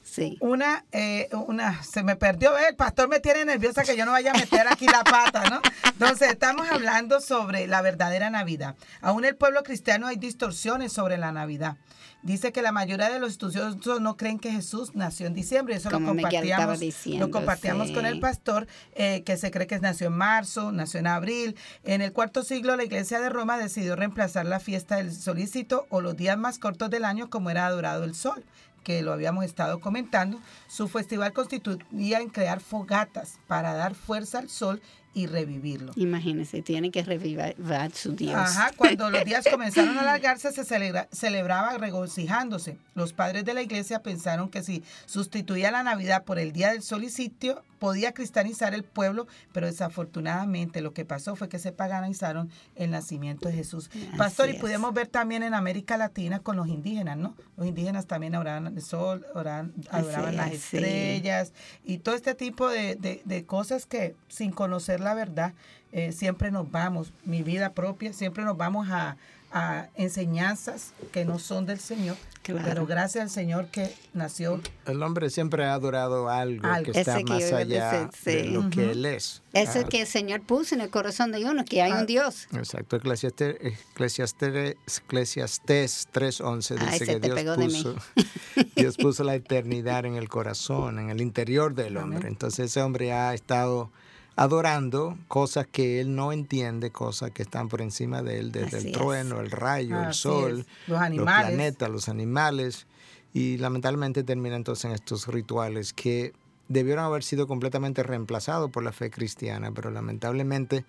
[0.03, 0.37] Sí.
[0.39, 4.13] Una, eh, una, se me perdió, eh, el pastor me tiene nerviosa que yo no
[4.13, 5.61] vaya a meter aquí la pata, ¿no?
[5.91, 8.75] Entonces, estamos hablando sobre la verdadera Navidad.
[9.01, 11.77] Aún el pueblo cristiano hay distorsiones sobre la Navidad.
[12.23, 15.75] Dice que la mayoría de los estudiosos no creen que Jesús nació en diciembre.
[15.75, 17.93] Eso Como lo compartíamos, diciendo, lo compartíamos sí.
[17.93, 21.55] con el pastor, eh, que se cree que nació en marzo, nació en abril.
[21.83, 26.01] En el cuarto siglo, la iglesia de Roma decidió reemplazar la fiesta del solícito o
[26.01, 28.43] los días más cortos del año como era adorado el sol
[28.87, 34.47] que lo habíamos estado comentando, su festival constituía en crear fogatas para dar fuerza al
[34.47, 34.81] sol
[35.17, 35.93] y revivirlo.
[35.95, 37.55] Imagínense, tiene que revivir
[37.93, 38.35] su Dios.
[38.35, 42.77] Ajá, cuando los días comenzaron a alargarse, se celebra- celebraba regocijándose.
[42.93, 46.83] Los padres de la iglesia pensaron que si sustituía la Navidad por el Día del
[46.83, 51.71] Sol y Sitio, podía cristianizar el pueblo, pero desafortunadamente lo que pasó fue que se
[51.71, 53.89] paganizaron el nacimiento de Jesús.
[54.17, 57.35] Pastor, y pudimos ver también en América Latina con los indígenas, ¿no?
[57.57, 60.55] Los indígenas también adoraban el sol, oraban- adoraban las sí.
[60.77, 65.53] estrellas y todo este tipo de, de- de cosas que sin conocer la verdad
[65.91, 69.15] eh, siempre nos vamos, mi vida propia, siempre nos vamos a,
[69.57, 72.61] a enseñanzas que no son del Señor, Claro.
[72.63, 74.61] pero gracias al Señor que nació.
[74.85, 76.93] El hombre siempre ha adorado algo, Algo.
[76.93, 78.49] que está que más allá decir, de sí.
[78.51, 79.41] lo que él es.
[79.51, 81.99] Eso Ah, que el Señor puso en el corazón de uno, que hay Ah.
[81.99, 82.47] un Dios.
[82.53, 83.57] Exacto, Eclesiastes,
[83.91, 87.95] Eclesiastes, Eclesiastes 3.11 Ah, dice que Dios puso,
[88.75, 92.19] Dios puso la eternidad en el corazón, en el interior del hombre.
[92.19, 92.29] Amén.
[92.31, 93.91] Entonces ese hombre ha estado
[94.37, 98.87] adorando cosas que él no entiende, cosas que están por encima de él, desde Así
[98.87, 98.97] el es.
[98.97, 100.65] trueno, el rayo, el sol.
[100.85, 101.47] Los animales.
[101.47, 102.85] planetas, los animales.
[103.33, 106.33] Y lamentablemente termina entonces en estos rituales que
[106.69, 110.85] debieron haber sido completamente reemplazados por la fe cristiana, pero lamentablemente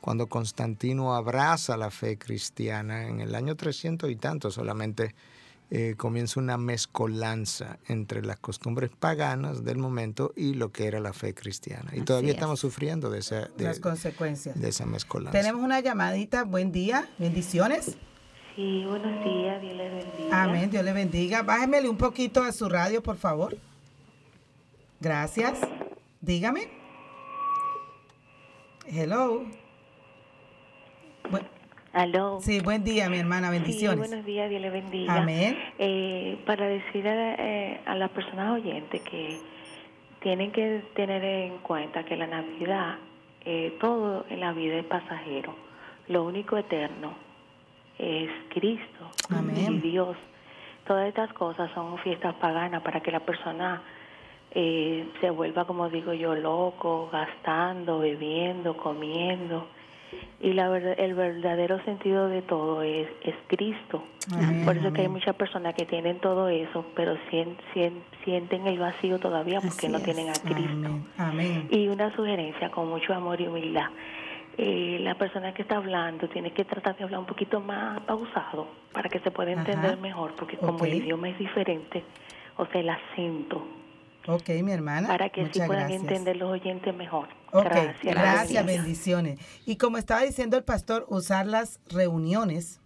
[0.00, 5.14] cuando Constantino abraza la fe cristiana en el año 300 y tanto solamente
[5.70, 11.12] eh, comienza una mezcolanza entre las costumbres paganas del momento y lo que era la
[11.12, 11.90] fe cristiana.
[11.92, 12.34] Y Así todavía es.
[12.36, 14.60] estamos sufriendo de esa, de, las consecuencias.
[14.60, 15.38] de esa mezcolanza.
[15.38, 17.96] Tenemos una llamadita, buen día, bendiciones.
[18.56, 20.42] Sí, buenos días, Dios les bendiga.
[20.44, 21.42] Amén, Dios le bendiga.
[21.42, 23.56] Bájemele un poquito a su radio, por favor.
[25.00, 25.58] Gracias.
[26.20, 26.68] Dígame.
[28.86, 29.44] Hello.
[31.30, 31.40] Bu-
[31.94, 32.38] Aló.
[32.40, 33.98] sí, buen día, mi hermana, Sí, bendiciones.
[34.08, 35.14] buenos días, Dios les bendiga.
[35.16, 35.56] Amén.
[35.78, 39.38] Eh, para decir a, eh, a las personas oyentes que
[40.20, 42.96] tienen que tener en cuenta que la Navidad,
[43.44, 45.54] eh, todo en la vida es pasajero.
[46.08, 47.14] Lo único eterno
[47.98, 49.74] es Cristo Amén.
[49.74, 50.16] y Dios.
[50.86, 53.82] Todas estas cosas son fiestas paganas para que la persona
[54.50, 59.68] eh, se vuelva, como digo yo, loco, gastando, bebiendo, comiendo.
[60.40, 64.04] Y la verdad, el verdadero sentido de todo es, es Cristo.
[64.32, 65.12] Amén, Por eso que hay amén.
[65.18, 69.88] muchas personas que tienen todo eso, pero sien- sien- sienten el vacío todavía porque Así
[69.88, 70.04] no es.
[70.04, 70.88] tienen a Cristo.
[70.88, 71.06] Amén.
[71.18, 71.68] Amén.
[71.70, 73.86] Y una sugerencia con mucho amor y humildad.
[74.56, 78.68] Eh, la persona que está hablando tiene que tratar de hablar un poquito más pausado
[78.92, 80.00] para que se pueda entender Ajá.
[80.00, 82.04] mejor, porque como el idioma es diferente,
[82.56, 83.66] o sea, el acento,
[84.28, 85.08] Ok, mi hermana.
[85.08, 86.02] para que muchas puedan gracias.
[86.02, 87.26] entender los oyentes mejor.
[87.54, 88.02] Ok, Gracias.
[88.02, 89.38] gracias, bendiciones.
[89.64, 92.80] Y como estaba diciendo el pastor, usar las reuniones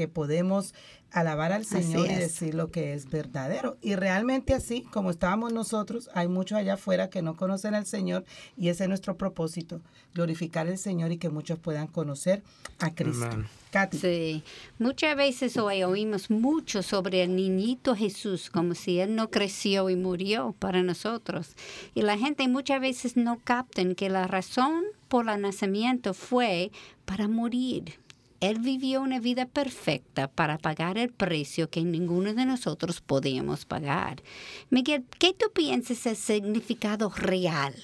[0.00, 0.72] que podemos
[1.10, 3.76] alabar al Señor y decir lo que es verdadero.
[3.82, 8.24] Y realmente así, como estábamos nosotros, hay muchos allá afuera que no conocen al Señor
[8.56, 9.82] y ese es nuestro propósito,
[10.14, 12.42] glorificar al Señor y que muchos puedan conocer
[12.78, 13.28] a Cristo.
[13.72, 13.98] Katy.
[13.98, 14.42] Sí,
[14.78, 19.96] muchas veces hoy oímos mucho sobre el niñito Jesús, como si él no creció y
[19.96, 21.56] murió para nosotros.
[21.94, 26.72] Y la gente muchas veces no captan que la razón por el nacimiento fue
[27.04, 27.99] para morir.
[28.40, 34.22] Él vivió una vida perfecta para pagar el precio que ninguno de nosotros podíamos pagar.
[34.70, 37.74] Miguel, ¿qué tú piensas el significado real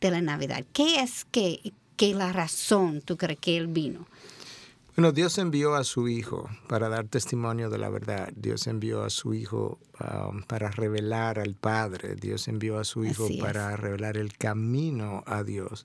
[0.00, 0.64] de la Navidad?
[0.72, 4.06] ¿Qué es que, que la razón tú crees que él vino?
[4.96, 8.32] Bueno, Dios envió a su Hijo para dar testimonio de la verdad.
[8.36, 12.14] Dios envió a su Hijo um, para revelar al Padre.
[12.14, 15.84] Dios envió a su Hijo para revelar el camino a Dios.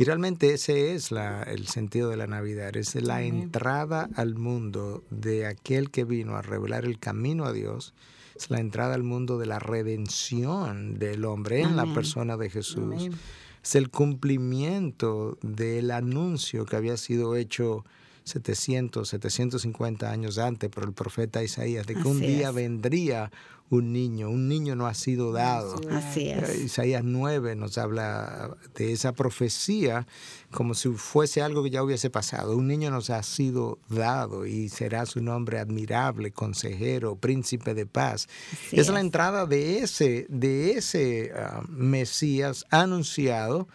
[0.00, 5.04] Y realmente ese es la- el sentido de la Navidad, es la entrada al mundo
[5.10, 7.92] de aquel que vino a revelar el camino a Dios,
[8.34, 12.78] es la entrada al mundo de la redención del hombre en la persona de Jesús.
[12.94, 13.12] Amén.
[13.62, 17.84] Es el cumplimiento del anuncio que había sido hecho
[18.24, 22.54] 700, 750 años antes por el profeta Isaías, de que un día es.
[22.54, 23.30] vendría
[23.70, 25.76] un niño, un niño no ha sido dado.
[25.90, 26.60] Así Eh, es.
[26.64, 30.06] Isaías 9 nos habla de esa profecía
[30.50, 32.56] como si fuese algo que ya hubiese pasado.
[32.56, 38.26] Un niño nos ha sido dado y será su nombre admirable, consejero, príncipe de paz.
[38.52, 43.68] Así es, la entrada de ese, de ese ah, Mesías anunciado.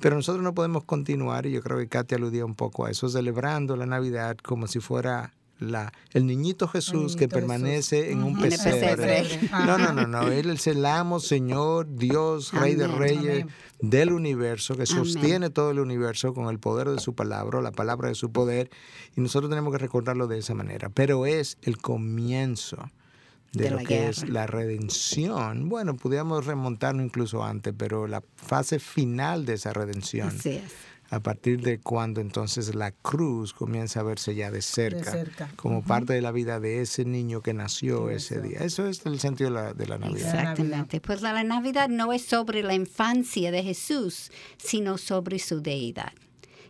[0.00, 3.08] Pero nosotros no podemos continuar, y yo creo que Katy aludía un poco a eso,
[3.08, 8.34] celebrando la Navidad como si fuera la, el niñito Jesús que niñito permanece en un.
[8.34, 9.24] En pesebre.
[9.50, 10.28] No, no, no, no.
[10.28, 12.88] Él es el amo, Señor, Dios, Rey de.
[12.88, 13.54] Reyes Amén.
[13.80, 15.04] del universo, que Amén.
[15.04, 18.70] sostiene todo el universo con el poder de su palabra, la palabra de su poder,
[19.16, 20.90] y nosotros tenemos que recordarlo de esa manera.
[20.90, 22.90] Pero es el comienzo
[23.52, 25.68] de, De lo que es la redención.
[25.68, 30.72] Bueno, pudiéramos remontarnos incluso antes, pero la fase final de esa redención Así es.
[31.10, 35.50] A partir de cuando entonces la cruz comienza a verse ya de cerca, cerca.
[35.56, 38.60] como parte de la vida de ese niño que nació ese día.
[38.60, 40.34] Eso es el sentido de la, de la Navidad.
[40.34, 41.00] Exactamente.
[41.00, 46.12] Pues la, la Navidad no es sobre la infancia de Jesús, sino sobre su deidad.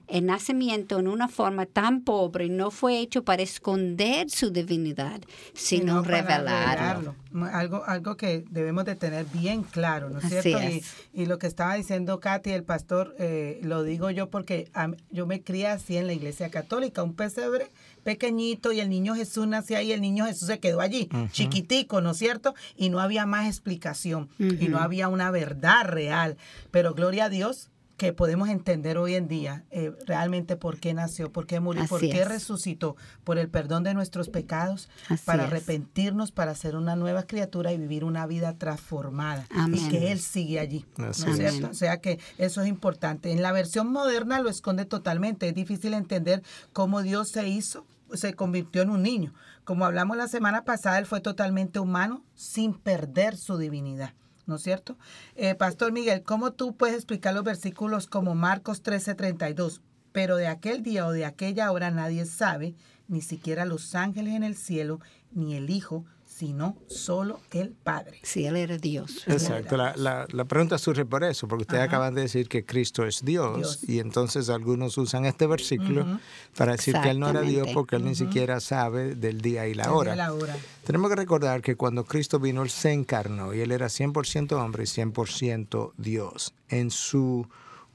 [0.07, 5.21] El nacimiento en una forma tan pobre no fue hecho para esconder su divinidad,
[5.55, 7.15] sino, para revelarlo.
[7.33, 7.55] revelarlo.
[7.57, 10.61] Algo, algo que debemos de tener bien claro, ¿no es Así cierto?
[10.61, 10.95] es.
[11.13, 14.91] Y, y lo que estaba diciendo Katy, el pastor, eh, lo digo yo porque a
[15.11, 17.71] yo me crié así en la iglesia católica, un pesebre
[18.05, 22.11] pequeñito y el niño Jesús nació ahí, el niño Jesús se quedó allí, chiquitico, ¿no
[22.11, 22.55] es cierto?
[22.77, 26.37] Y no había más explicación y no había una verdad real.
[26.71, 31.31] Pero gloria a Dios que podemos entender hoy en día eh, realmente por qué nació,
[31.31, 32.29] por qué murió, por qué es.
[32.29, 35.49] resucitó, por el perdón de nuestros pecados, Así para es.
[35.49, 39.47] arrepentirnos, para ser una nueva criatura y vivir una vida transformada.
[39.51, 39.81] Amén.
[39.81, 40.87] Y que Él sigue allí.
[40.97, 41.37] ¿no es Así es.
[41.37, 41.71] cierto?
[41.71, 43.31] O sea que eso es importante.
[43.31, 45.49] En la versión moderna lo esconde totalmente.
[45.49, 46.43] Es difícil entender
[46.73, 49.35] cómo Dios se hizo, se convirtió en un niño.
[49.65, 54.15] Como hablamos la semana pasada, Él fue totalmente humano sin perder su divinidad.
[54.47, 54.99] ¿No es cierto?
[55.37, 59.81] Eh, Pastor Miguel, ¿cómo tú puedes explicar los versículos como Marcos 13:32?
[60.13, 62.75] Pero de aquel día o de aquella hora nadie sabe,
[63.09, 65.01] ni siquiera los ángeles en el cielo,
[65.33, 66.05] ni el Hijo,
[66.45, 68.19] sino solo el Padre.
[68.23, 69.23] Si Él era Dios.
[69.27, 71.89] Exacto, la, la- la pregunta surge por eso, porque ustedes Ajá.
[71.89, 73.89] acaban de decir que Cristo es Dios, Dios.
[73.89, 76.21] y entonces algunos usan este versículo
[76.55, 79.73] para decir que Él no era Dios porque Él ni siquiera sabe del día y
[79.75, 80.13] la hora.
[80.15, 80.55] y la hora.
[80.85, 84.83] Tenemos que recordar que cuando Cristo vino, Él se encarnó y Él era 100% hombre
[84.85, 86.53] y 100% Dios.
[86.69, 87.49] En su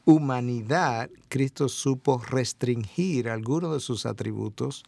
[0.05, 4.83] humanidad, Cristo supo restringir algunos de sus atributos,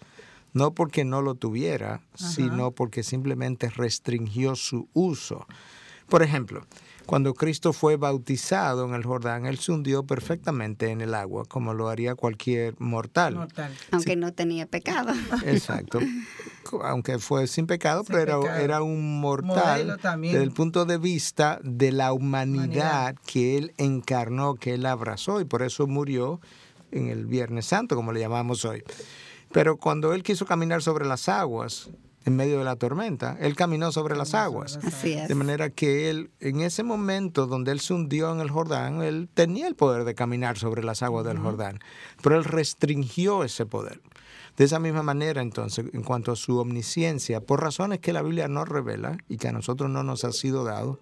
[0.54, 5.48] no porque no lo tuviera, sino porque simplemente restringió su uso.
[6.10, 6.66] Por ejemplo,
[7.06, 11.74] cuando Cristo fue bautizado en el Jordán, Él se hundió perfectamente en el agua, como
[11.74, 13.48] lo haría cualquier mortal.
[13.92, 15.14] Aunque no tenía pecado.
[15.46, 16.00] Exacto.
[16.84, 18.60] Aunque fue sin pecado, Sin pero era, pecado.
[18.64, 20.34] era un Modelo mortal también.
[20.34, 25.46] desde el punto de vista de la humanidad que él encarnó, que él abrazó y
[25.46, 26.40] por eso murió
[26.92, 28.84] en el Viernes Santo, como le llamamos hoy.
[29.52, 31.90] Pero cuando él quiso caminar sobre las aguas,
[32.24, 34.78] en medio de la tormenta, él caminó sobre las aguas.
[34.84, 35.28] Así es.
[35.28, 39.28] De manera que él, en ese momento donde él se hundió en el Jordán, él
[39.34, 41.80] tenía el poder de caminar sobre las aguas del Jordán,
[42.22, 44.02] pero él restringió ese poder.
[44.58, 48.48] De esa misma manera, entonces, en cuanto a su omnisciencia, por razones que la Biblia
[48.48, 51.00] no revela y que a nosotros no nos ha sido dado,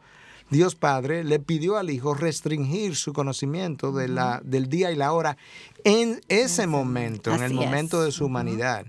[0.49, 5.13] Dios Padre le pidió al Hijo restringir su conocimiento de la, del día y la
[5.13, 5.37] hora
[5.83, 7.57] en ese momento, en el es.
[7.57, 8.85] momento de su humanidad.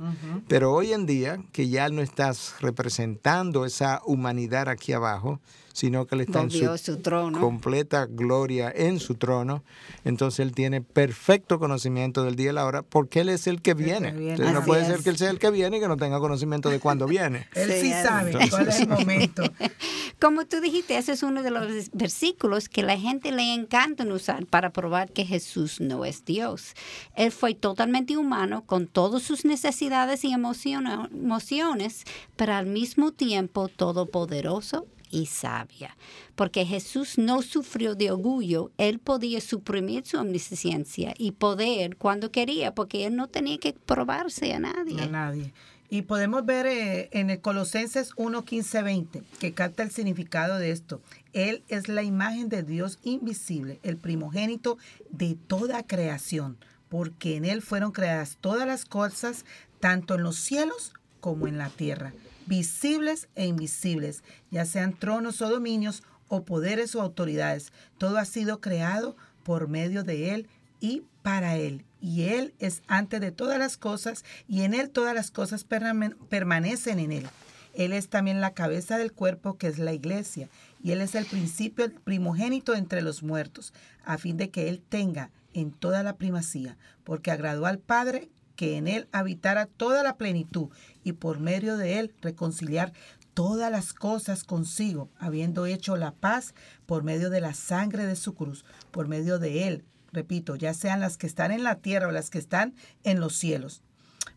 [0.48, 5.40] Pero hoy en día, que ya no estás representando esa humanidad aquí abajo,
[5.72, 7.40] sino que él está en Volvió a su, su trono.
[7.40, 9.62] completa gloria en su trono,
[10.04, 13.74] entonces él tiene perfecto conocimiento del día y la hora, porque él es el que
[13.74, 14.10] viene.
[14.12, 14.30] viene.
[14.32, 14.88] Entonces, no puede es.
[14.88, 17.46] ser que él sea el que viene y que no tenga conocimiento de cuándo viene.
[17.54, 19.42] Él sí, sabe Entonces- cuál es el momento.
[20.20, 24.44] Como tú dijiste, ese es uno de los versículos que la gente le encanta usar
[24.46, 26.74] para probar que Jesús no es Dios.
[27.14, 32.04] Él fue totalmente humano con todas sus necesidades y emociones,
[32.36, 35.96] pero al mismo tiempo todopoderoso y sabia.
[36.34, 42.74] Porque Jesús no sufrió de orgullo, él podía suprimir su omnisciencia y poder cuando quería,
[42.74, 45.02] porque él no tenía que probarse a nadie.
[45.02, 45.52] A nadie.
[45.92, 50.70] Y podemos ver eh, en el Colosenses 1, 15, 20, que capta el significado de
[50.70, 51.02] esto.
[51.32, 54.78] Él es la imagen de Dios invisible, el primogénito
[55.10, 56.58] de toda creación,
[56.88, 59.44] porque en Él fueron creadas todas las cosas,
[59.80, 62.14] tanto en los cielos como en la tierra,
[62.46, 67.72] visibles e invisibles, ya sean tronos o dominios, o poderes o autoridades.
[67.98, 70.48] Todo ha sido creado por medio de Él
[70.80, 71.84] y para Él.
[72.00, 76.16] Y Él es antes de todas las cosas y en Él todas las cosas perma-
[76.28, 77.26] permanecen en Él.
[77.74, 80.48] Él es también la cabeza del cuerpo que es la iglesia
[80.82, 83.74] y Él es el principio, el primogénito entre los muertos,
[84.04, 88.28] a fin de que Él tenga en toda la primacía, porque agradó al Padre
[88.60, 90.68] que en Él habitara toda la plenitud
[91.02, 92.92] y por medio de Él reconciliar
[93.32, 96.52] todas las cosas consigo, habiendo hecho la paz
[96.84, 101.00] por medio de la sangre de su cruz, por medio de Él, repito, ya sean
[101.00, 103.80] las que están en la tierra o las que están en los cielos.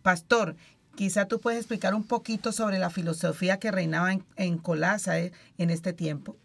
[0.03, 0.55] Pastor,
[0.95, 5.69] quizá tú puedes explicar un poquito sobre la filosofía que reinaba en, Colasa eh, en
[5.69, 6.37] este tiempo.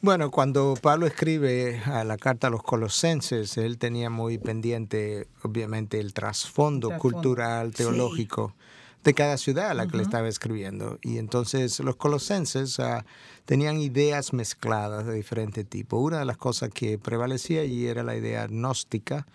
[0.00, 5.98] Bueno, cuando Pablo escribe a la carta a los colosenses, él tenía muy pendiente, obviamente,
[5.98, 7.78] el trasfondo Trasfondo, cultural, sí.
[7.78, 8.54] teológico
[9.02, 10.98] de cada ciudad a la que le estaba escribiendo.
[11.02, 13.04] Y entonces los colosenses ah,
[13.44, 15.98] tenían ideas mezcladas de diferente tipo.
[15.98, 19.26] Una de las cosas que prevalecía allí era la idea gnóstica,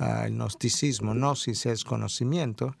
[0.00, 1.14] ah, el gnosticismo.
[1.14, 2.74] Gnosis es conocimiento.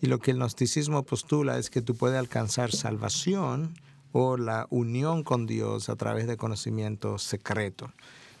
[0.00, 3.74] Y lo que el gnosticismo postula es que tú puedes alcanzar salvación
[4.12, 7.90] o la unión con Dios a través de conocimiento secreto.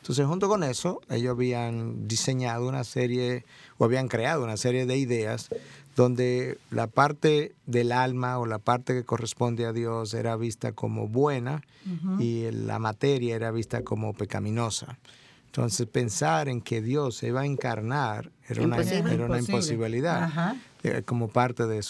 [0.00, 3.44] Entonces, junto con eso, ellos habían diseñado una serie
[3.76, 5.50] o habían creado una serie de ideas
[5.96, 11.08] donde la parte del alma o la parte que corresponde a Dios era vista como
[11.08, 11.62] buena
[12.20, 14.98] y la materia era vista como pecaminosa.
[15.48, 21.02] Entonces pensar en que Dios se iba a encarnar era una, era una imposibilidad eh,
[21.04, 21.82] como parte de,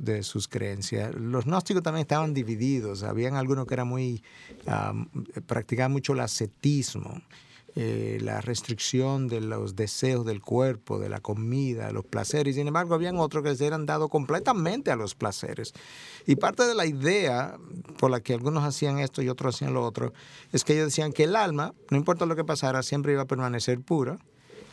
[0.00, 1.14] de sus creencias.
[1.14, 3.04] Los gnósticos también estaban divididos.
[3.04, 4.22] Habían algunos que eran muy,
[5.46, 7.22] practicaban mucho el ascetismo
[7.76, 12.54] eh, la restricción de los deseos del cuerpo, de la comida, de los placeres.
[12.54, 15.72] Sin embargo, habían otros que se eran dado completamente a los placeres.
[16.26, 17.56] Y parte de la idea
[17.98, 20.12] por la que algunos hacían esto y otros hacían lo otro,
[20.52, 23.26] es que ellos decían que el alma, no importa lo que pasara, siempre iba a
[23.26, 24.18] permanecer pura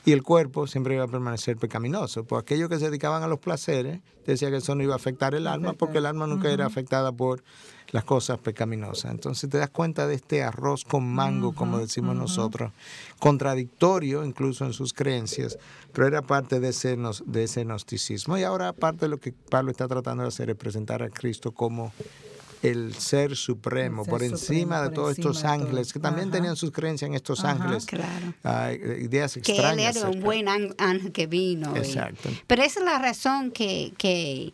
[0.06, 2.24] y el cuerpo siempre iba a permanecer pecaminoso.
[2.24, 5.36] Pues aquellos que se dedicaban a los placeres decían que eso no iba a afectar
[5.36, 7.44] el alma porque el alma nunca era afectada por
[7.92, 9.12] las cosas pecaminosas.
[9.12, 12.72] Entonces te das cuenta de este arroz con mango, como decimos nosotros,
[13.20, 15.60] contradictorio incluso en sus creencias,
[15.94, 18.38] pero era parte de ese, de ese gnosticismo.
[18.38, 21.52] Y ahora parte de lo que Pablo está tratando de hacer es presentar a Cristo
[21.52, 21.92] como
[22.62, 27.16] el ser supremo, por encima de todos estos ángeles, que también tenían sus creencias en
[27.16, 27.86] estos ángeles.
[27.86, 28.74] Claro.
[29.00, 29.94] ideas extrañas.
[29.94, 31.76] Que él era un buen ángel que vino.
[31.76, 32.30] Exacto.
[32.48, 34.54] pero esa es la razón que, que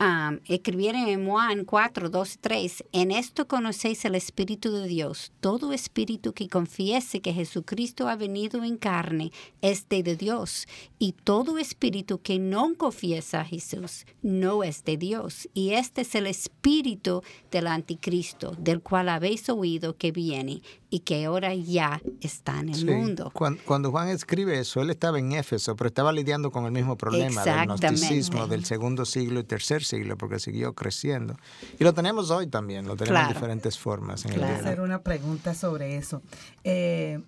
[0.00, 5.32] um, escribieron en Juan 4, 2, 3, en esto conocéis el Espíritu de Dios.
[5.40, 10.66] Todo espíritu que confiese que Jesucristo ha venido en carne es de Dios.
[10.98, 15.48] Y todo espíritu que no confiesa a Jesús no es de Dios.
[15.54, 20.62] Y este es el espíritu del anticristo, del cual habéis oído que viene
[20.92, 23.32] y que ahora ya está en el mundo.
[23.64, 27.42] Cuando, Juan escribe eso, él estaba en Éfeso, pero estaba lidiando con el mismo problema
[27.42, 31.34] del gnosticismo del segundo siglo y tercer siglo, porque siguió creciendo.
[31.78, 34.26] Y lo tenemos hoy también, lo tenemos de diferentes formas.
[34.26, 36.20] En hacer una pregunta sobre eso.
[36.62, 37.22] Eh,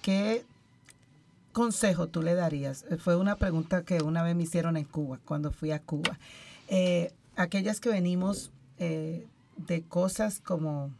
[0.00, 0.42] ¿Qué
[1.52, 2.86] consejo tú le darías?
[3.00, 6.18] Fue una pregunta que una vez me hicieron en Cuba, cuando fui a Cuba.
[6.68, 9.26] Eh, aquellas que venimos eh,
[9.58, 10.90] de cosas como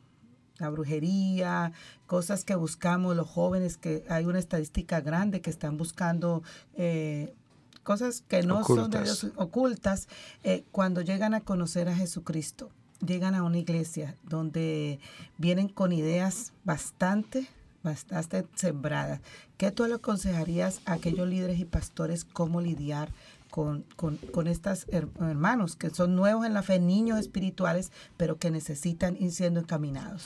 [0.62, 1.72] la brujería,
[2.06, 6.42] cosas que buscamos los jóvenes, que hay una estadística grande que están buscando
[6.74, 7.34] eh,
[7.82, 10.08] cosas que no son de Dios, ocultas,
[10.44, 12.70] eh, cuando llegan a conocer a Jesucristo,
[13.04, 15.00] llegan a una iglesia donde
[15.36, 17.48] vienen con ideas bastante
[17.82, 19.20] bastante sembradas.
[19.56, 23.12] ¿Qué tú le aconsejarías a aquellos líderes y pastores cómo lidiar
[23.53, 28.50] con, con, con estos hermanos que son nuevos en la fe, niños espirituales, pero que
[28.50, 30.24] necesitan ir siendo encaminados?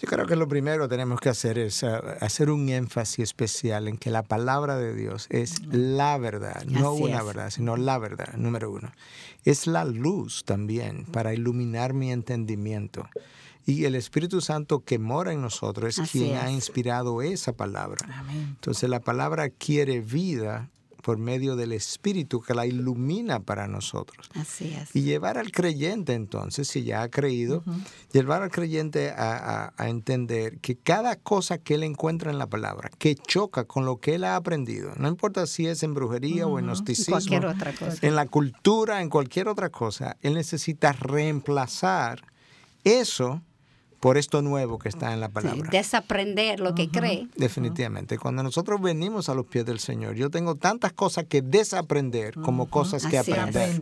[0.00, 3.88] Yo creo que lo primero que tenemos que hacer es ah, hacer un énfasis especial
[3.88, 8.34] en que la palabra de Dios es la verdad, no una verdad, sino la verdad,
[8.36, 8.92] número uno.
[9.44, 13.08] Es la luz también para iluminar mi entendimiento.
[13.66, 18.24] Y el Espíritu Santo que mora en nosotros es quien ha inspirado esa palabra.
[18.30, 20.70] Entonces la palabra quiere vida
[21.02, 24.30] por medio del Espíritu que la ilumina para nosotros.
[24.34, 24.94] Así es.
[24.94, 27.62] Y llevar al creyente entonces, si ya ha creído,
[28.12, 33.16] llevar al creyente a, entender que cada cosa que él encuentra en la palabra, que
[33.16, 36.66] choca con lo que él ha aprendido, no importa si es en brujería o en
[36.66, 37.98] gnosticismo, otra cosa.
[38.00, 42.24] en la cultura, en cualquier otra cosa, él necesita reemplazar
[42.84, 43.42] eso
[44.02, 45.70] por esto nuevo que está en la palabra.
[45.70, 47.28] desaprender lo que cree.
[47.36, 48.18] Definitivamente.
[48.18, 52.68] Cuando nosotros venimos a los pies del Señor, yo tengo tantas cosas que desaprender como
[52.68, 53.80] cosas que aprender.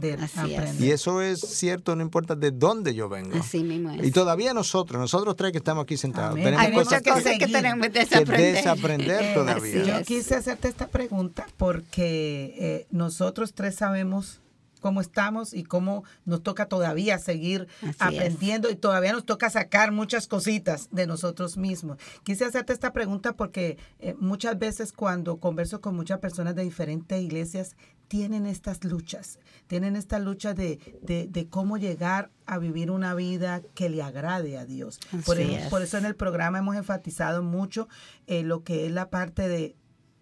[0.78, 3.38] Y eso es cierto, no importa de dónde yo vengo.
[3.38, 4.06] Así mismo es.
[4.06, 7.46] Y todavía nosotros, nosotros tres que estamos aquí sentados, tenemos Hay cosas, muchas cosas que,
[7.46, 9.84] tenemos que desaprender, desaprender todavía.
[9.84, 14.42] Yo quise hacerte esta pregunta porque eh, nosotros tres sabemos
[14.80, 17.68] cómo estamos y cómo nos toca todavía seguir
[17.98, 21.98] aprendiendo y todavía nos toca sacar muchas cositas de nosotros mismos.
[22.24, 27.20] Quise hacerte esta pregunta porque eh, muchas veces cuando converso con muchas personas de diferentes
[27.22, 27.76] iglesias,
[28.08, 33.88] tienen estas luchas, tienen esta lucha de, de, cómo llegar a vivir una vida que
[33.88, 34.98] le agrade a Dios.
[35.24, 35.38] Por,
[35.70, 37.88] por, eso en el programa hemos enfatizado mucho
[38.26, 39.76] eh, lo que es la parte de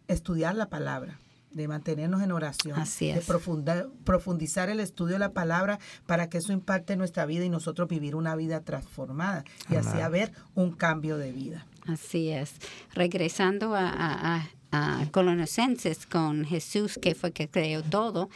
[0.06, 1.18] estudiar la palabra
[1.50, 6.96] de mantenernos en oración, de profundizar el estudio de la palabra para que eso impacte
[6.96, 11.66] nuestra vida y nosotros vivir una vida transformada y así haber un cambio de vida.
[11.86, 12.52] Así es.
[12.94, 14.46] Regresando a,
[15.12, 18.28] Colosenses con Jesús, que fue que creó todo,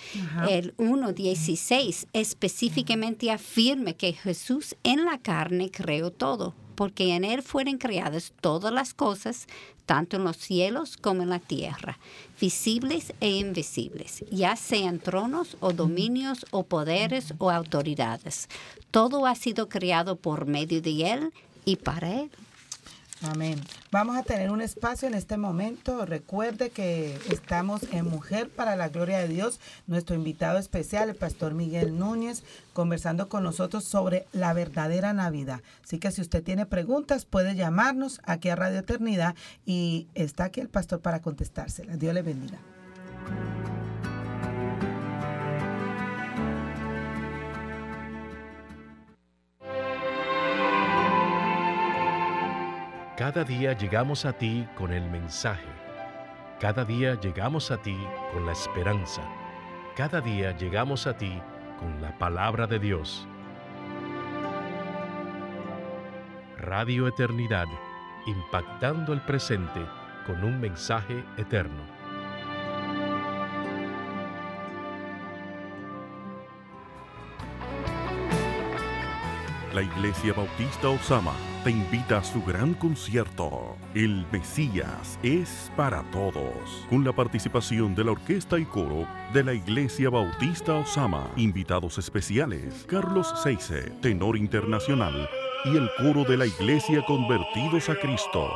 [0.49, 7.79] el 1.16 específicamente afirma que Jesús en la carne creó todo, porque en Él fueron
[7.79, 9.47] creadas todas las cosas,
[9.87, 11.97] tanto en los cielos como en la tierra,
[12.41, 18.49] visibles e invisibles, ya sean tronos o dominios o poderes o autoridades.
[18.91, 21.33] Todo ha sido creado por medio de Él
[21.65, 22.31] y para Él.
[23.31, 23.61] Amén.
[23.93, 26.05] Vamos a tener un espacio en este momento.
[26.07, 29.61] Recuerde que estamos en Mujer para la Gloria de Dios.
[29.87, 32.43] Nuestro invitado especial, el pastor Miguel Núñez,
[32.73, 35.61] conversando con nosotros sobre la verdadera Navidad.
[35.85, 40.61] Así que si usted tiene preguntas, puede llamarnos aquí a Radio Eternidad y está aquí
[40.61, 42.01] el pastor para contestárselas.
[42.01, 42.59] Dios le bendiga.
[53.23, 55.69] Cada día llegamos a ti con el mensaje.
[56.59, 57.97] Cada día llegamos a ti
[58.33, 59.23] con la esperanza.
[59.95, 61.41] Cada día llegamos a ti
[61.79, 63.29] con la palabra de Dios.
[66.59, 67.69] Radio Eternidad,
[68.27, 69.87] impactando el presente
[70.27, 71.92] con un mensaje eterno.
[79.75, 81.33] La Iglesia Bautista Osama
[81.65, 83.75] te invita a su gran concierto.
[83.95, 86.87] El Mesías es para todos.
[86.91, 91.31] Con la participación de la orquesta y coro de la Iglesia Bautista Osama.
[91.37, 95.27] Invitados especiales: Carlos Seice, tenor internacional,
[95.65, 98.51] y el coro de la Iglesia Convertidos a Cristo.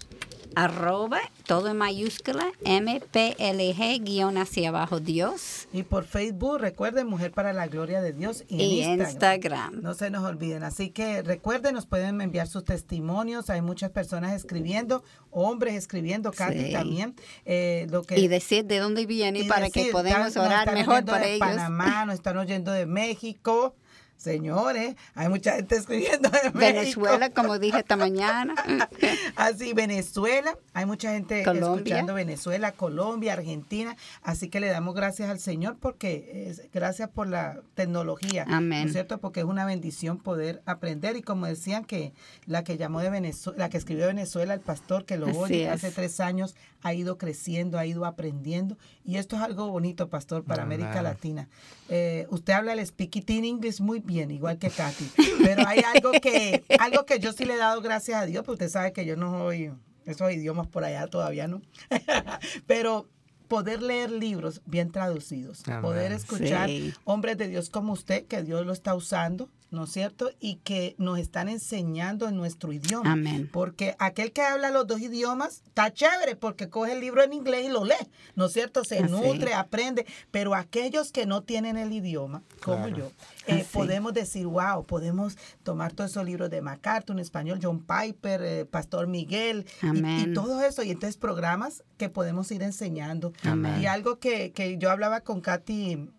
[0.58, 7.54] Arroba, todo en mayúscula, MPLG, guion hacia abajo, Dios, Y por Facebook, recuerden, Mujer para
[7.54, 8.44] la Gloria de Dios.
[8.48, 9.10] Y, y en Instagram.
[9.12, 9.82] Instagram.
[9.84, 10.64] No se nos olviden.
[10.64, 13.52] Así que recuerden, nos pueden enviar sus testimonios.
[13.52, 16.72] Hay muchas personas escribiendo, hombres escribiendo, Katy Sí.
[16.72, 17.16] también.
[17.46, 21.20] Eh, lo que, Y decir de dónde viene y para que podamos orar mejor para
[21.26, 21.48] de ellos.
[21.48, 23.76] Panamá, nos están oyendo de México.
[24.18, 26.58] Señores, hay mucha gente escribiendo de México.
[26.58, 28.56] Venezuela, como dije esta mañana.
[29.36, 31.76] Así, Venezuela, hay mucha gente Colombia.
[31.78, 37.28] escuchando Venezuela, Colombia, Argentina, así que le damos gracias al Señor porque es gracias por
[37.28, 38.82] la tecnología, Amén.
[38.82, 39.20] ¿no es cierto?
[39.20, 42.14] Porque es una bendición poder aprender y como decían que
[42.46, 45.70] la que llamó de Venezuela, la que escribió de Venezuela, el pastor que lo oye
[45.70, 46.56] hace tres años,
[46.88, 50.80] ha ido creciendo, ha ido aprendiendo y esto es algo bonito, pastor, para Amén.
[50.82, 51.50] América Latina.
[51.90, 55.10] Eh, usted habla el speak it in English muy bien, igual que Katy,
[55.44, 58.66] pero hay algo que, algo que yo sí le he dado gracias a Dios, porque
[58.66, 59.72] usted sabe que yo no soy
[60.06, 61.62] esos idiomas por allá todavía, ¿no?
[62.66, 63.08] pero
[63.48, 65.82] poder leer libros bien traducidos, Amén.
[65.82, 66.94] poder escuchar Sí.
[67.06, 70.30] hombres de Dios como usted, que Dios lo está usando, ¿no es cierto?
[70.40, 73.12] Y que nos están enseñando en nuestro idioma.
[73.12, 73.50] Amén.
[73.52, 77.66] Porque aquel que habla los dos idiomas está chévere porque coge el libro en inglés
[77.66, 77.94] y lo lee,
[78.36, 78.84] ¿no es cierto?
[78.86, 79.12] Se Así.
[79.12, 82.98] nutre, aprende, pero aquellos que no tienen el idioma, como Claro.
[82.98, 83.12] yo,
[83.48, 88.42] eh, podemos decir, wow, podemos tomar todos esos libros de MacArthur en español, John Piper,
[88.44, 93.34] eh, Pastor Miguel, y- y, todo eso, y entonces programas que podemos ir enseñando.
[93.44, 93.82] Amén.
[93.82, 96.10] Y algo que, que yo hablaba con Katy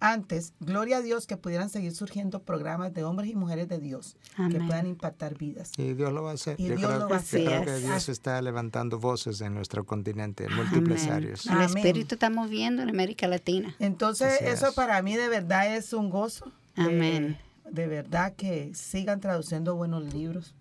[0.00, 4.16] antes, gloria a Dios que pudieran seguir surgiendo programas de hombres y mujeres de Dios
[4.36, 4.66] que Amén.
[4.66, 5.72] puedan impactar vidas.
[5.78, 6.60] Y Dios lo va a hacer.
[6.60, 7.44] Y yo Dios creo, lo va a yo hacer.
[7.46, 8.08] creo que Dios es.
[8.10, 11.14] está levantando voces en nuestro continente, en múltiples Amén.
[11.14, 11.46] áreas.
[11.46, 11.66] El Amén.
[11.78, 13.74] Espíritu está moviendo en América Latina.
[13.78, 14.74] Entonces, Así eso es.
[14.74, 16.52] para mí de verdad es un gozo.
[16.76, 17.38] Amén.
[17.38, 20.54] Eh, de verdad que sigan traduciendo buenos libros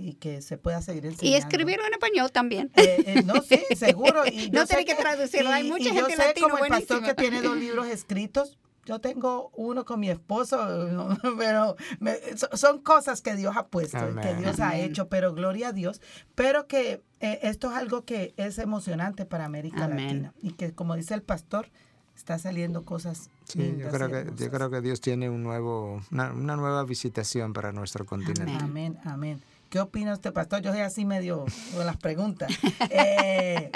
[0.00, 1.38] y que se pueda seguir Y enseñando.
[1.46, 2.70] escribirlo en español también.
[2.76, 4.22] Eh, eh, no, sí, seguro.
[4.26, 6.64] Y yo No sé tiene que traducirlo, hay mucha y yo gente sé latino como
[6.64, 8.56] el pastor que tiene dos libros escritos.
[8.86, 10.58] Yo tengo uno con mi esposo,
[11.38, 14.34] pero me- so- son cosas que Dios ha puesto, que.
[14.36, 16.00] Dios ha hecho, pero gloria a Dios.
[16.34, 20.06] Pero que eh, esto es algo que es emocionante para América Amén.
[20.06, 21.68] Latina y que, como dice el pastor,
[22.16, 26.32] está saliendo cosas Sí, yo y que, yo creo que Dios tiene un nuevo, una,
[26.32, 28.52] una nueva visitación para nuestro continente.
[28.64, 29.40] Amén, amén.
[29.70, 30.62] ¿Qué opina usted, pastor?
[30.62, 31.44] Yo soy así medio
[31.74, 32.50] con las preguntas.
[32.90, 33.70] Eh,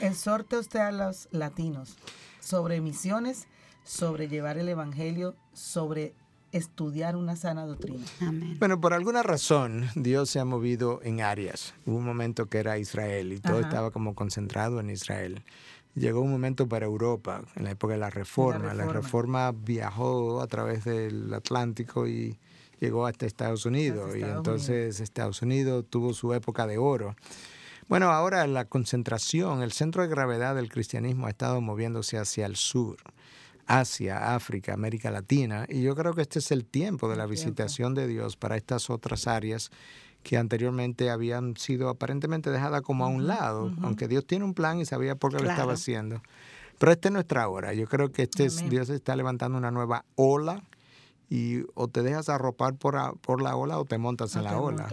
[0.00, 1.96] exhorte usted a los latinos
[2.40, 3.46] sobre misiones,
[3.84, 6.14] sobre llevar el evangelio, sobre
[6.50, 8.04] estudiar una sana doctrina.
[8.20, 8.56] Amén.
[8.58, 11.74] Bueno, por alguna razón Dios se ha movido en áreas.
[11.84, 13.68] Hubo un momento que era Israel y todo Ajá.
[13.68, 15.42] estaba como concentrado en Israel.
[15.94, 18.72] Llegó un momento para Europa, en la época de la Reforma.
[18.72, 18.92] La Reforma.
[18.92, 22.38] Reforma viajó a través del Atlántico y
[22.82, 24.06] llegó hasta Estados Unidos.
[24.06, 27.14] Hasta y entonces Estados Unidos tuvo su época de oro.
[27.88, 32.56] Bueno, ahora la concentración, el centro de gravedad del cristianismo ha estado moviéndose hacia el
[32.56, 32.96] sur,
[33.66, 37.94] Asia, África, América Latina, y yo creo que este es el tiempo de la visitación
[37.94, 39.70] de Dios para estas otras áreas
[40.22, 44.78] que anteriormente habían sido aparentemente dejadas como a un lado, aunque Dios tiene un plan
[44.80, 46.22] y sabía por qué lo estaba haciendo.
[46.78, 47.74] Pero esta es nuestra hora.
[47.74, 48.68] Yo creo que este es.
[48.68, 50.62] Dios está levantando una nueva ola
[51.34, 54.58] y o te dejas arropar por, a- por la ola o te montas en la
[54.58, 54.88] ola.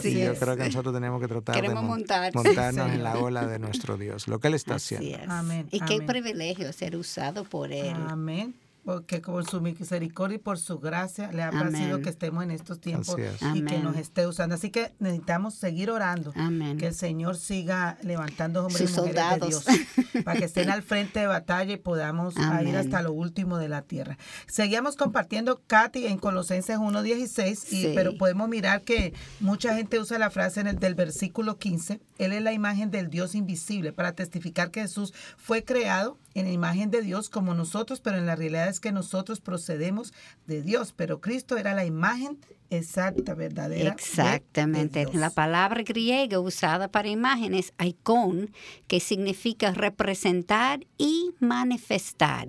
[0.00, 0.38] Sí, y yo es.
[0.38, 3.96] creo que nosotros tenemos que tratar de mon- montarnos Sí, en la ola de nuestro
[3.96, 5.24] Dios, lo que Él está Así haciendo.
[5.24, 5.28] es.
[5.30, 6.06] Amén, Y qué amén.
[6.06, 7.96] privilegio ser usado por Él.
[8.08, 8.54] Amén.
[8.84, 12.80] Porque con su misericordia y por su gracia le ha parecido que estemos en estos
[12.80, 13.40] tiempos es.
[13.54, 14.56] y que nos esté usando.
[14.56, 16.32] Así que necesitamos seguir orando.
[16.34, 16.78] Amén.
[16.78, 19.64] Que el Señor siga levantando hombres Sus y mujeres soldados.
[19.66, 22.34] de Dios para que estén al frente de batalla y podamos
[22.66, 24.18] ir hasta lo último de la tierra.
[24.48, 27.92] Seguíamos compartiendo, Katy, en Colosenses 1.16, y- Sí.
[27.94, 32.00] pero podemos mirar que mucha gente usa la frase en el, del versículo 15.
[32.18, 36.52] Él es la imagen del Dios invisible para testificar que Jesús fue creado en la
[36.52, 40.12] imagen de Dios como nosotros, pero en la realidad es que nosotros procedemos
[40.46, 42.38] de Dios, pero Cristo era la imagen
[42.70, 43.76] exacta, verdadera.
[43.82, 45.00] de- de Exactamente.
[45.00, 45.14] Dios.
[45.14, 48.50] La palabra griega usada para imágenes, icon,
[48.86, 52.48] que significa representar y manifestar.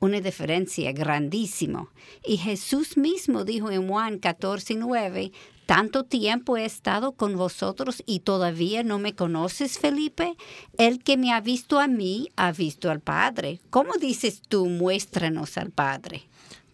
[0.00, 1.88] Una diferencia grandísima.
[2.24, 5.32] Y Jesús mismo dijo en Juan 14, 9,
[5.68, 10.34] tanto tiempo he estado con vosotros y todavía no me conoces, Felipe.
[10.78, 13.60] El que me ha visto a mí, ha visto al Padre.
[13.68, 16.22] ¿Cómo dices tú, muéstranos al Padre?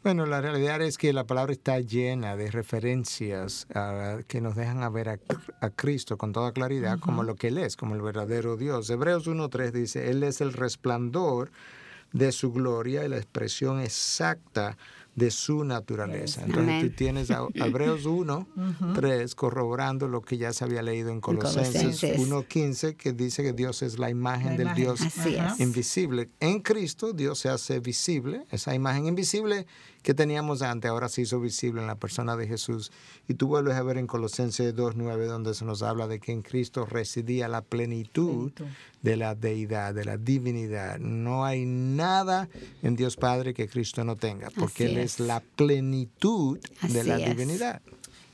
[0.04, 4.84] Bueno, la realidad es que la palabra está llena de referencias ah, que nos dejan
[4.84, 5.18] a ver a,
[5.60, 8.88] a Cristo con toda claridad como lo que Él es, como el verdadero Dios.
[8.90, 11.50] Hebreos 1.3 dice, Él es el resplandor
[12.12, 14.76] de su gloria y la expresión exacta
[15.14, 16.40] de su naturaleza.
[16.42, 16.88] Entonces Amén.
[16.90, 18.48] tú tienes a Hebreos 1,
[18.94, 22.18] 3 corroborando lo que ya se había leído en Colosenses Colosenses.
[22.28, 24.82] 1.15 que dice que Dios es la imagen La del imagen.
[24.84, 25.54] Dios Así Ajá.
[25.54, 25.60] es.
[25.60, 26.30] invisible.
[26.40, 29.66] En Cristo Dios se hace visible, esa imagen invisible
[30.04, 32.92] que teníamos antes ahora se hizo visible en la persona de Jesús.
[33.26, 36.42] Y tú vuelves a ver en Colosenses 2.9 donde se nos habla de que en
[36.42, 38.52] Cristo residía la plenitud
[39.00, 40.98] de la deidad, de la divinidad.
[40.98, 42.48] No hay nada
[42.82, 45.14] en Dios Padre que Cristo no tenga, porque Así Él es.
[45.14, 47.26] es la plenitud de Así la es.
[47.30, 47.80] divinidad.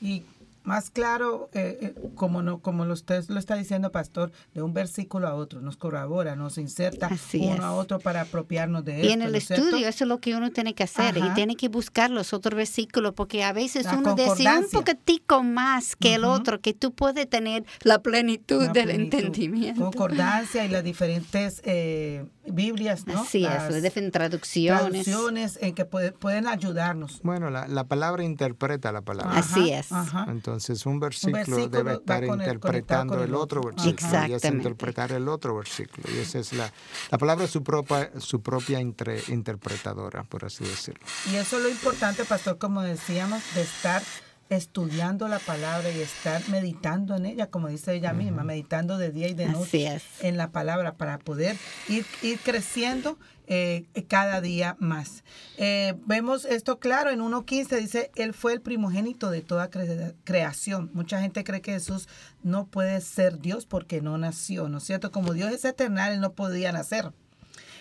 [0.01, 0.25] Y
[0.63, 4.75] más claro, eh, eh, como no, como lo usted lo está diciendo, pastor, de un
[4.75, 7.61] versículo a otro, nos corrobora, nos inserta Así uno es.
[7.61, 9.13] a otro para apropiarnos de Y esto.
[9.15, 9.65] en el ¿no es cierto?
[9.65, 11.27] estudio eso es lo que uno tiene que hacer Ajá.
[11.27, 15.43] y tiene que buscar los otros versículos porque a veces La uno decía un poquitico
[15.43, 16.33] más que el Ujú.
[16.33, 19.83] otro que tú puedes tener la plenitud La del plenitud, entendimiento.
[19.83, 23.21] Concordancia y las diferentes eh, Biblias, ¿no?
[23.23, 25.05] Así es, Las las diferentes traducciones.
[25.05, 27.21] traducciones en que puede- pueden ayudarnos.
[27.23, 29.39] Bueno, la, la palabra interpreta la palabra.
[29.39, 29.93] Así es.
[29.93, 30.27] Ajá.
[30.29, 35.13] Entonces un versículo, versículo debe estar el- interpretando el el otro versículo y es interpretar
[35.13, 36.07] el otro versículo.
[36.15, 36.73] Y esa es la,
[37.11, 41.01] la palabra es su propia, su propia entre- interpretadora, por así decirlo.
[41.33, 44.03] Y eso es lo importante, pastor, como decíamos, de estar
[44.49, 49.29] estudiando la palabra y estar meditando en ella, como dice ella misma, meditando de día
[49.29, 50.03] y de Así noche es.
[50.21, 51.57] en la palabra para poder
[51.89, 53.17] ir, ir creciendo
[53.53, 55.25] eh, cada día más.
[55.59, 60.89] Eh, vemos esto claro en 1.15, dice, Él fue el primogénito de toda cre- creación.
[60.95, 62.09] Mucha gente cree que Jesús
[62.45, 65.11] no puede ser Dios porque no nació, ¿no es cierto?
[65.11, 67.13] Como Dios es eternal, Él no podía nacer.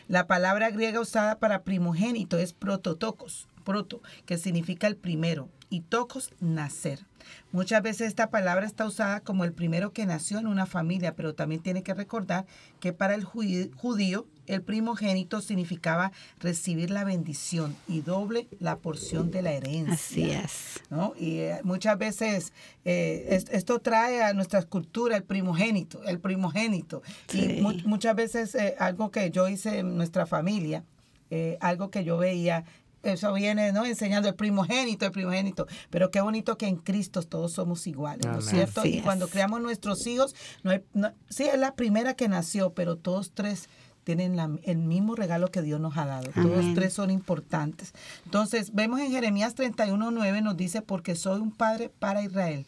[0.08, 6.32] La palabra griega usada para primogénito es prototokos, proto, que significa el primero, y tokos,
[6.40, 7.06] nacer.
[7.52, 11.36] Muchas veces esta palabra está usada como el primero que nació en una familia, pero
[11.36, 12.48] también tiene que recordar
[12.80, 19.32] que para el judí- judío el primogénito significaba recibir la bendición y doble la porción
[19.32, 19.94] de la herencia.
[19.94, 20.80] Así es.
[20.90, 21.14] ¿no?
[21.18, 22.52] Y eh, muchas veces
[22.86, 27.02] eh, es- esto trae a nuestra cultura el primogénito, el primogénito.
[27.28, 27.58] Sí.
[27.58, 30.84] Y mu- muchas veces eh, algo que yo hice en nuestra familia,
[31.30, 32.64] eh, algo que yo veía,
[33.02, 33.86] eso viene ¿no?
[33.86, 35.68] enseñando el primogénito, el primogénito.
[35.90, 38.86] Pero qué bonito que en Cristo todos somos iguales, ¿no es cierto?
[38.86, 42.98] Y cuando creamos nuestros hijos, no hay, no- sí es la primera que nació, pero
[42.98, 43.70] todos tres
[44.16, 46.32] tienen la- el mismo regalo que Dios nos ha dado.
[46.32, 47.94] Todos tres son importantes.
[48.26, 52.66] Entonces, vemos en Jeremías 31.9 nos dice, porque soy un padre para Israel.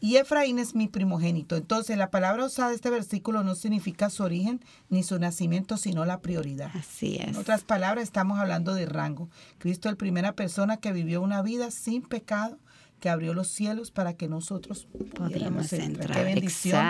[0.00, 1.56] Y Efraín es mi primogénito.
[1.56, 6.04] Entonces, la palabra usada de este versículo no significa su origen ni su nacimiento, sino
[6.04, 6.70] la prioridad.
[6.74, 7.36] Así En es.
[7.38, 9.28] otras palabras, estamos hablando de rango.
[9.58, 12.58] Cristo es la primera persona que vivió una vida sin pecado,
[13.04, 15.90] que abrió los cielos para que nosotros pudiéramos entrar.
[15.90, 16.16] entrar.
[16.16, 16.82] Qué bendición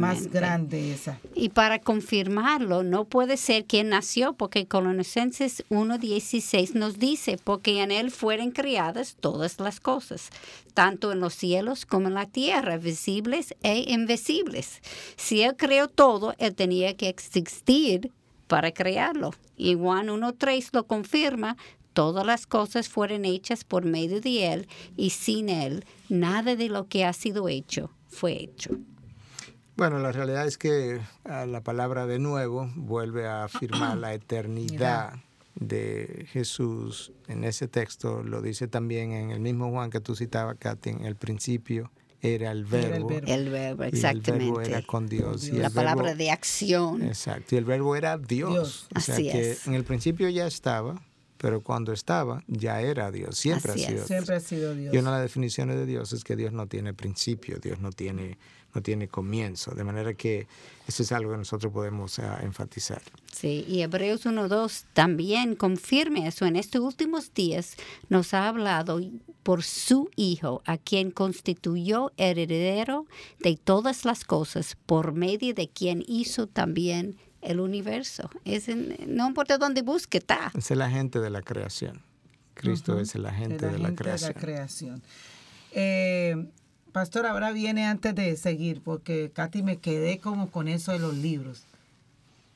[0.00, 1.20] más grande esa.
[1.34, 7.90] Y para confirmarlo, no puede ser quien nació, porque Colosenses 1.16 nos dice, porque en
[7.90, 10.30] él fueron criadas todas las cosas,
[10.72, 14.80] tanto en los cielos como en la tierra, visibles e invisibles.
[15.16, 18.10] Si él creó todo, él tenía que existir
[18.46, 19.34] para crearlo.
[19.54, 21.58] Y Juan 1.3 lo confirma,
[21.98, 26.86] todas las cosas fueron hechas por medio de él, y sin él, nada de lo
[26.86, 28.70] que ha sido hecho fue hecho.
[29.76, 35.14] Bueno, la realidad es que ah, la palabra de nuevo vuelve a afirmar la eternidad
[35.56, 37.10] de Jesús.
[37.26, 41.04] En ese texto lo dice también en el mismo Juan que tú citabas, Katy, en
[41.04, 41.90] el principio
[42.22, 43.10] era el Era el verbo.
[43.26, 44.44] El verbo, y el exactamente.
[44.44, 45.48] verbo era con Dios.
[45.48, 47.02] y la palabra verbo- de acción.
[47.02, 48.52] Exacto, y el verbo era Dios.
[48.52, 48.88] Dios.
[48.94, 49.66] O sea Así que es.
[49.66, 51.02] en el principio ya estaba,
[51.38, 53.38] pero cuando estaba ya era Dios.
[53.38, 53.94] Siempre Así ha sido es.
[53.94, 54.06] Dios.
[54.08, 54.94] Siempre ha sido Dios.
[54.94, 57.92] Y una de las definiciones de Dios es que Dios no tiene principio, Dios no
[57.92, 58.36] tiene,
[58.74, 59.70] no tiene comienzo.
[59.70, 60.48] De manera que
[60.88, 63.00] eso es algo que nosotros podemos ah, enfatizar.
[63.32, 66.44] Sí, y Hebreos 1.2 también confirma eso.
[66.44, 67.76] En estos últimos días
[68.08, 69.00] nos ha hablado
[69.44, 73.06] por su Hijo, a quien constituyó heredero
[73.38, 77.16] de todas las cosas, por medio de quien hizo también
[77.50, 78.28] el universo.
[78.44, 80.52] Es en- no importa dónde busque, está.
[80.56, 82.02] Es el agente de la creación.
[82.54, 84.32] Cristo es el agente El de la creación.
[84.34, 85.02] creación.
[85.72, 86.46] Eh,
[86.92, 91.14] pastor, ahora viene antes de seguir, porque Katy me quedé como con eso de los
[91.16, 91.62] libros.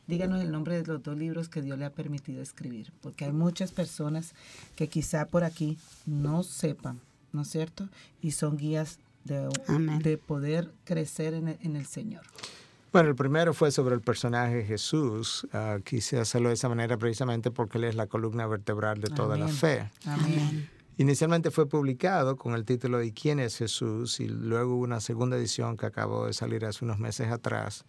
[0.09, 3.32] Díganos el nombre de los dos libros que Dios le ha permitido escribir, porque hay
[3.32, 4.34] muchas personas
[4.74, 7.01] que quizá por aquí no sepan,
[7.32, 7.88] ¿no es cierto?
[8.20, 9.49] Y son guías de,
[10.03, 12.22] de poder crecer en el, en el Señor.
[12.93, 15.47] Bueno, el primero fue sobre el personaje Jesús.
[15.53, 19.38] Ah, quise hacerlo de esa manera precisamente porque él es la columna vertebral de toda
[19.38, 19.57] la Amén.
[19.57, 19.90] fe.
[20.05, 20.68] Amén.
[20.99, 24.20] Inicialmente fue publicado con el título de ¿Quién es Jesús?
[24.20, 27.86] Y luego hubo una segunda edición que acabó de salir hace unos meses atrás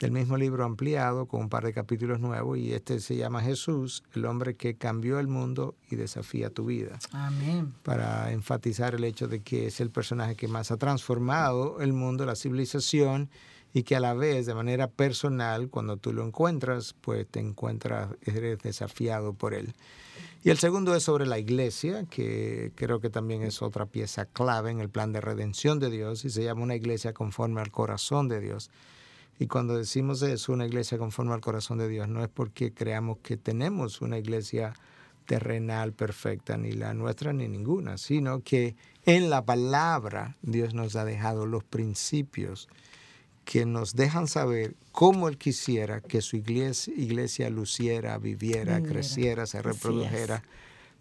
[0.00, 4.02] del mismo libro ampliado con un par de capítulos nuevos y este se llama Jesús,
[4.14, 7.74] el hombre que cambió el mundo y desafía tu vida Amén.
[7.82, 12.24] para enfatizar el hecho de que es el personaje que más ha transformado el mundo,
[12.24, 13.28] la civilización,
[13.72, 18.10] y que a la vez, de manera personal, cuando tú lo encuentras, pues te encuentras,
[18.22, 19.74] eres desafiado por él.
[20.42, 24.70] Y el segundo es sobre la iglesia, que creo que también es otra pieza clave
[24.70, 28.28] en el plan de redención de Dios, y se llama una iglesia conforme al corazón
[28.28, 28.70] de Dios.
[29.38, 33.18] Y cuando decimos eso, una iglesia conforme al corazón de Dios, no es porque creamos
[33.22, 34.74] que tenemos una iglesia
[35.26, 38.74] terrenal perfecta, ni la nuestra ni ninguna, sino que
[39.06, 42.68] en la palabra Dios nos ha dejado los principios
[43.50, 48.88] que nos dejan saber cómo Él quisiera que su iglesia, iglesia luciera, viviera, Viviera.
[48.88, 50.44] creciera, se reprodujera,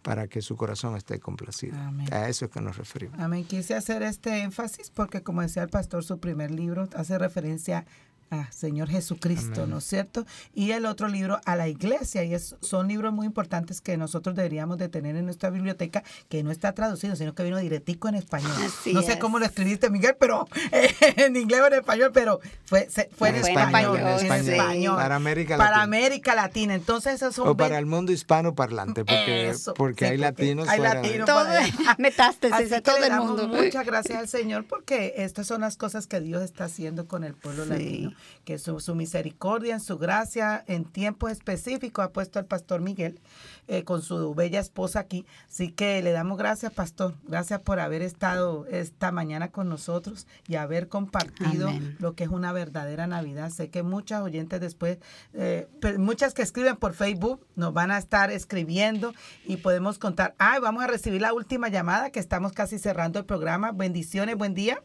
[0.02, 1.78] para que su corazón esté complacido.
[1.78, 2.12] Amén.
[2.12, 3.20] A eso es que nos referimos.
[3.20, 3.46] Amén.
[3.46, 7.86] Quise hacer este énfasis porque, como decía el pastor, su primer libro hace referencia
[8.32, 9.70] a Señor Jesucristo, Amén.
[9.72, 10.26] ¿no es cierto?
[10.54, 12.24] Y el otro libro a la iglesia.
[12.24, 16.44] Y es, son libros muy importantes que nosotros deberíamos de tener en nuestra biblioteca, que
[16.44, 18.52] no está traducido, sino que vino directico en español.
[18.66, 22.40] Así no sé cómo lo escribiste, Miguel, pero eh, en inglés o en español, pero
[22.66, 24.52] fue, se- fue en, español, español, en sí.
[24.52, 24.96] español.
[24.96, 25.84] Para América Para Latina.
[25.84, 26.76] América Latina.
[26.76, 30.68] Entonces, esos son O para el mundo hispano parlante, porque, Eso, porque sí, hay latinos
[30.68, 31.48] hay fuera de- latinos Todo,
[31.98, 33.48] metástasis Así a todo le el mundo.
[33.48, 37.34] muchas gracias al Señor porque estas son las cosas que Dios está haciendo con el
[37.34, 37.70] pueblo Sí.
[37.70, 38.14] latino.
[38.46, 43.20] Que su, su misericordia, en su gracia, en tiempo específico ha puesto al pastor Miguel
[43.68, 45.26] eh, con su bella esposa aquí.
[45.48, 47.14] Así que le damos gracias, pastor.
[47.24, 51.96] Gracias por haber estado esta mañana con nosotros y haber compartido Amén.
[52.00, 53.50] lo que es una verdadera Navidad.
[53.52, 54.98] Sé que muchas oyentes después,
[55.34, 59.14] eh, pe- muchas que escriben por Facebook, nos van a estar escribiendo
[59.46, 60.36] y podemos contar.
[60.40, 63.72] Ah, vamos a recibir la última llamada que estamos casi cerrando el programa.
[63.72, 64.82] Bendiciones, buen día.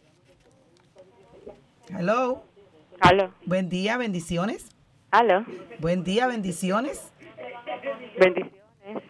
[1.89, 2.45] Hello.
[3.05, 3.35] Aló.
[3.45, 4.71] Buen día, bendiciones.
[5.11, 5.45] Aló.
[5.79, 7.13] Buen día, bendiciones.
[8.19, 9.03] Bendiciones.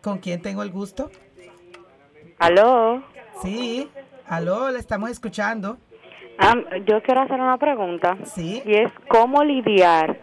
[0.00, 1.10] ¿Con quién tengo el gusto?
[2.38, 3.02] Aló.
[3.42, 3.86] Sí,
[4.26, 5.76] aló, le estamos escuchando.
[6.86, 8.16] Yo quiero hacer una pregunta.
[8.24, 8.62] Sí.
[8.64, 10.18] Y es cómo lidiar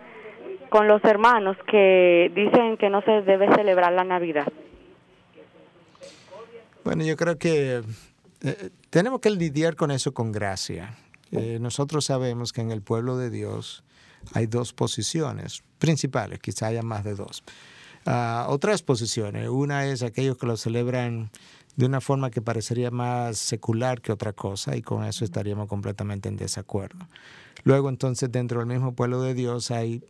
[0.70, 4.52] con los hermanos que dicen que no se debe celebrar la Navidad.
[6.84, 7.84] Bueno, yo creo que
[8.42, 10.98] eh, tenemos que lidiar con eso con gracia.
[11.32, 13.84] Eh, nosotros sabemos que en el pueblo de Dios
[14.34, 17.44] hay dos posiciones principales, quizá haya más de dos.
[18.06, 19.50] Ah, o tres posiciones.
[19.50, 21.32] Una es aquellos que lo celebran
[21.76, 26.30] de una forma que parecería más secular que otra cosa y con eso estaríamos completamente
[26.30, 27.08] en desacuerdo.
[27.64, 30.04] Luego entonces dentro del mismo pueblo de Dios hay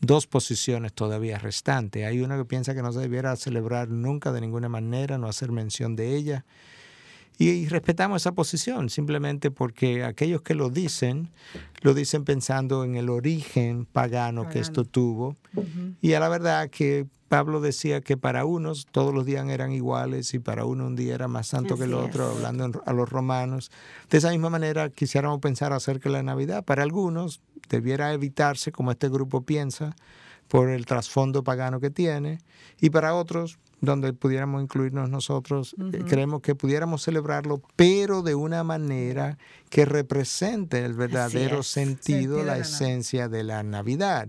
[0.00, 2.06] dos posiciones todavía restantes.
[2.06, 5.52] Hay uno que piensa que no se debiera celebrar nunca de ninguna manera, no hacer
[5.52, 6.44] mención de ella.
[7.38, 11.30] Y respetamos esa posición simplemente porque aquellos que lo dicen,
[11.80, 15.36] lo dicen pensando en el origen pagano, que esto tuvo.
[16.00, 20.34] Y a la verdad que Pablo decía que para unos todos los días eran iguales
[20.34, 22.36] y para uno un día era más santo que el otro, es.
[22.36, 23.70] hablando a los romanos.
[24.10, 26.62] De esa misma manera quisiéramos pensar acerca de la Navidad.
[26.62, 29.96] Para algunos debiera evitarse, como este grupo piensa,
[30.48, 32.38] por el trasfondo pagano que tiene,
[32.78, 36.06] y para otros, donde pudiéramos incluirnos nosotros, eh, Ujú.
[36.06, 39.36] creemos que pudiéramos celebrarlo, pero de una manera
[39.72, 41.66] que represente el verdadero es.
[41.66, 44.28] sentido, Sentido de la esencia de la Navidad,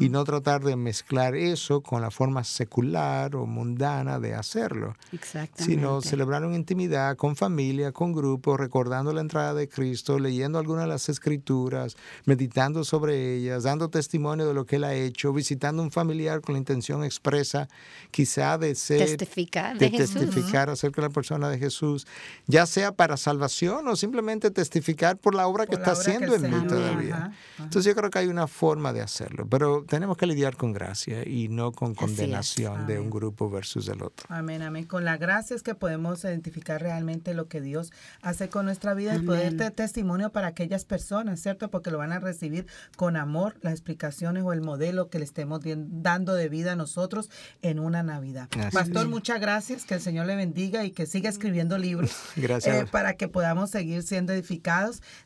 [0.00, 5.62] y no tratar de mezclar eso con la forma secular o mundana de hacerlo Exactamente.
[5.62, 10.86] sino celebrar en intimidad, con familia, con grupo, recordando la entrada de Cristo, leyendo algunas
[10.86, 15.84] de las escrituras, meditando sobre ellas, dando testimonio de lo que Él ha hecho, visitando
[15.84, 17.68] un familiar con la intención expresa,
[18.10, 18.98] quizá de ser...
[19.06, 20.20] Testificar de Jesús.
[20.20, 22.08] testificar acerca de la persona de Jesús,
[22.48, 24.79] ya sea para salvación o simplemente testificar
[25.18, 27.16] por la obra que Por está obra que haciendo en mí todavía.
[27.16, 30.72] Ajá, Entonces yo creo que hay una forma de hacerlo, pero tenemos que lidiar con
[30.72, 34.26] gracia y no con condenación de un grupo versus el otro.
[34.28, 34.84] Amén, amén.
[34.84, 39.14] Con la gracia es que podemos identificar realmente lo que Dios hace con nuestra vida
[39.14, 41.70] y poder dar testimonio para aquellas personas, ¿cierto?
[41.70, 42.66] Porque lo van a recibir
[42.96, 47.30] con amor, las explicaciones o el modelo que le estemos dando de vida a nosotros
[47.62, 48.48] en una Navidad.
[48.58, 49.08] Así Pastor, es.
[49.08, 52.76] muchas gracias, que el Señor le bendiga y que siga escribiendo libros Gracias.
[52.84, 54.69] eh, para que podamos seguir siendo edificados.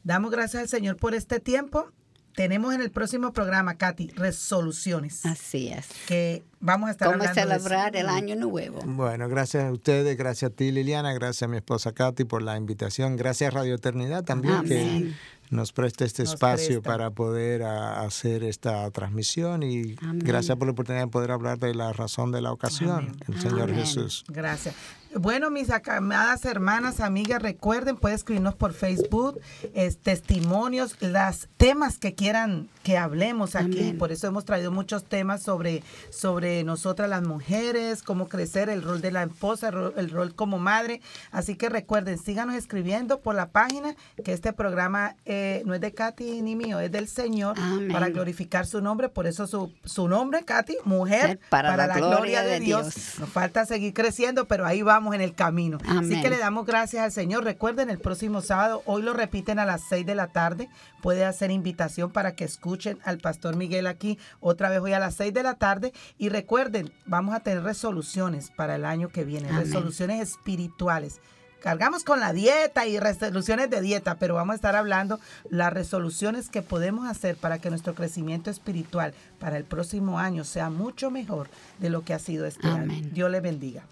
[0.02, 1.86] Damos gracias al Señor por este tiempo.
[2.34, 5.24] Tenemos en el próximo programa, Katy, resoluciones.
[5.24, 5.86] Así es.
[6.08, 7.48] Que vamos a estar ¿Cómo hablando de eso.
[7.62, 8.80] celebrar el año nuevo?
[8.84, 12.56] Bueno, gracias a ustedes, gracias a ti Liliana, gracias a mi esposa Katy por la
[12.56, 14.68] invitación, gracias a Radio Eternidad también Amén.
[14.68, 15.14] que
[15.54, 16.90] nos presta este Nos espacio presta.
[16.90, 20.18] para poder a- hacer esta transmisión y Amén.
[20.24, 23.70] gracias por la oportunidad de poder hablar de la razón de la ocasión, el Señor
[23.70, 23.76] Amén.
[23.76, 24.24] Jesús.
[24.26, 24.74] Gracias.
[25.16, 29.40] Bueno, mis amadas hermanas, amigas, recuerden, pueden escribirnos por Facebook,
[29.72, 33.80] es, testimonios, los temas que quieran que hablemos aquí.
[33.80, 33.98] Amén.
[33.98, 39.00] Por eso hemos traído muchos temas sobre, sobre nosotras las mujeres, cómo crecer, el rol
[39.00, 41.00] de la esposa, el rol, el rol como madre.
[41.30, 43.94] Así que recuerden, síganos escribiendo por la página,
[44.24, 47.92] que este programa eh, no es de Katy ni mío, es del Señor, Amén.
[47.92, 49.08] para glorificar su nombre.
[49.08, 53.18] Por eso su, su nombre, Katy, mujer, Para la gloria de Dios.
[53.18, 55.78] nos falta seguir creciendo, pero ahí vamos en el camino.
[55.86, 57.44] Así que le damos gracias al Señor.
[57.44, 60.70] Recuerden, el próximo sábado, hoy lo repiten a las 6 de la tarde.
[61.02, 65.16] Puede hacer invitación para que escuchen al pastor Miguel aquí otra vez hoy a las
[65.16, 65.92] 6 de la tarde.
[66.16, 69.64] Y recuerden, vamos a tener resoluciones para el año que viene, Amén.
[69.64, 71.20] resoluciones espirituales.
[71.64, 76.50] Cargamos con la dieta y resoluciones de dieta, pero vamos a estar hablando las resoluciones
[76.50, 81.48] que podemos hacer para que nuestro crecimiento espiritual para el próximo año sea mucho mejor
[81.78, 82.92] de lo que ha sido este año.
[83.14, 83.82] Dios le bendiga.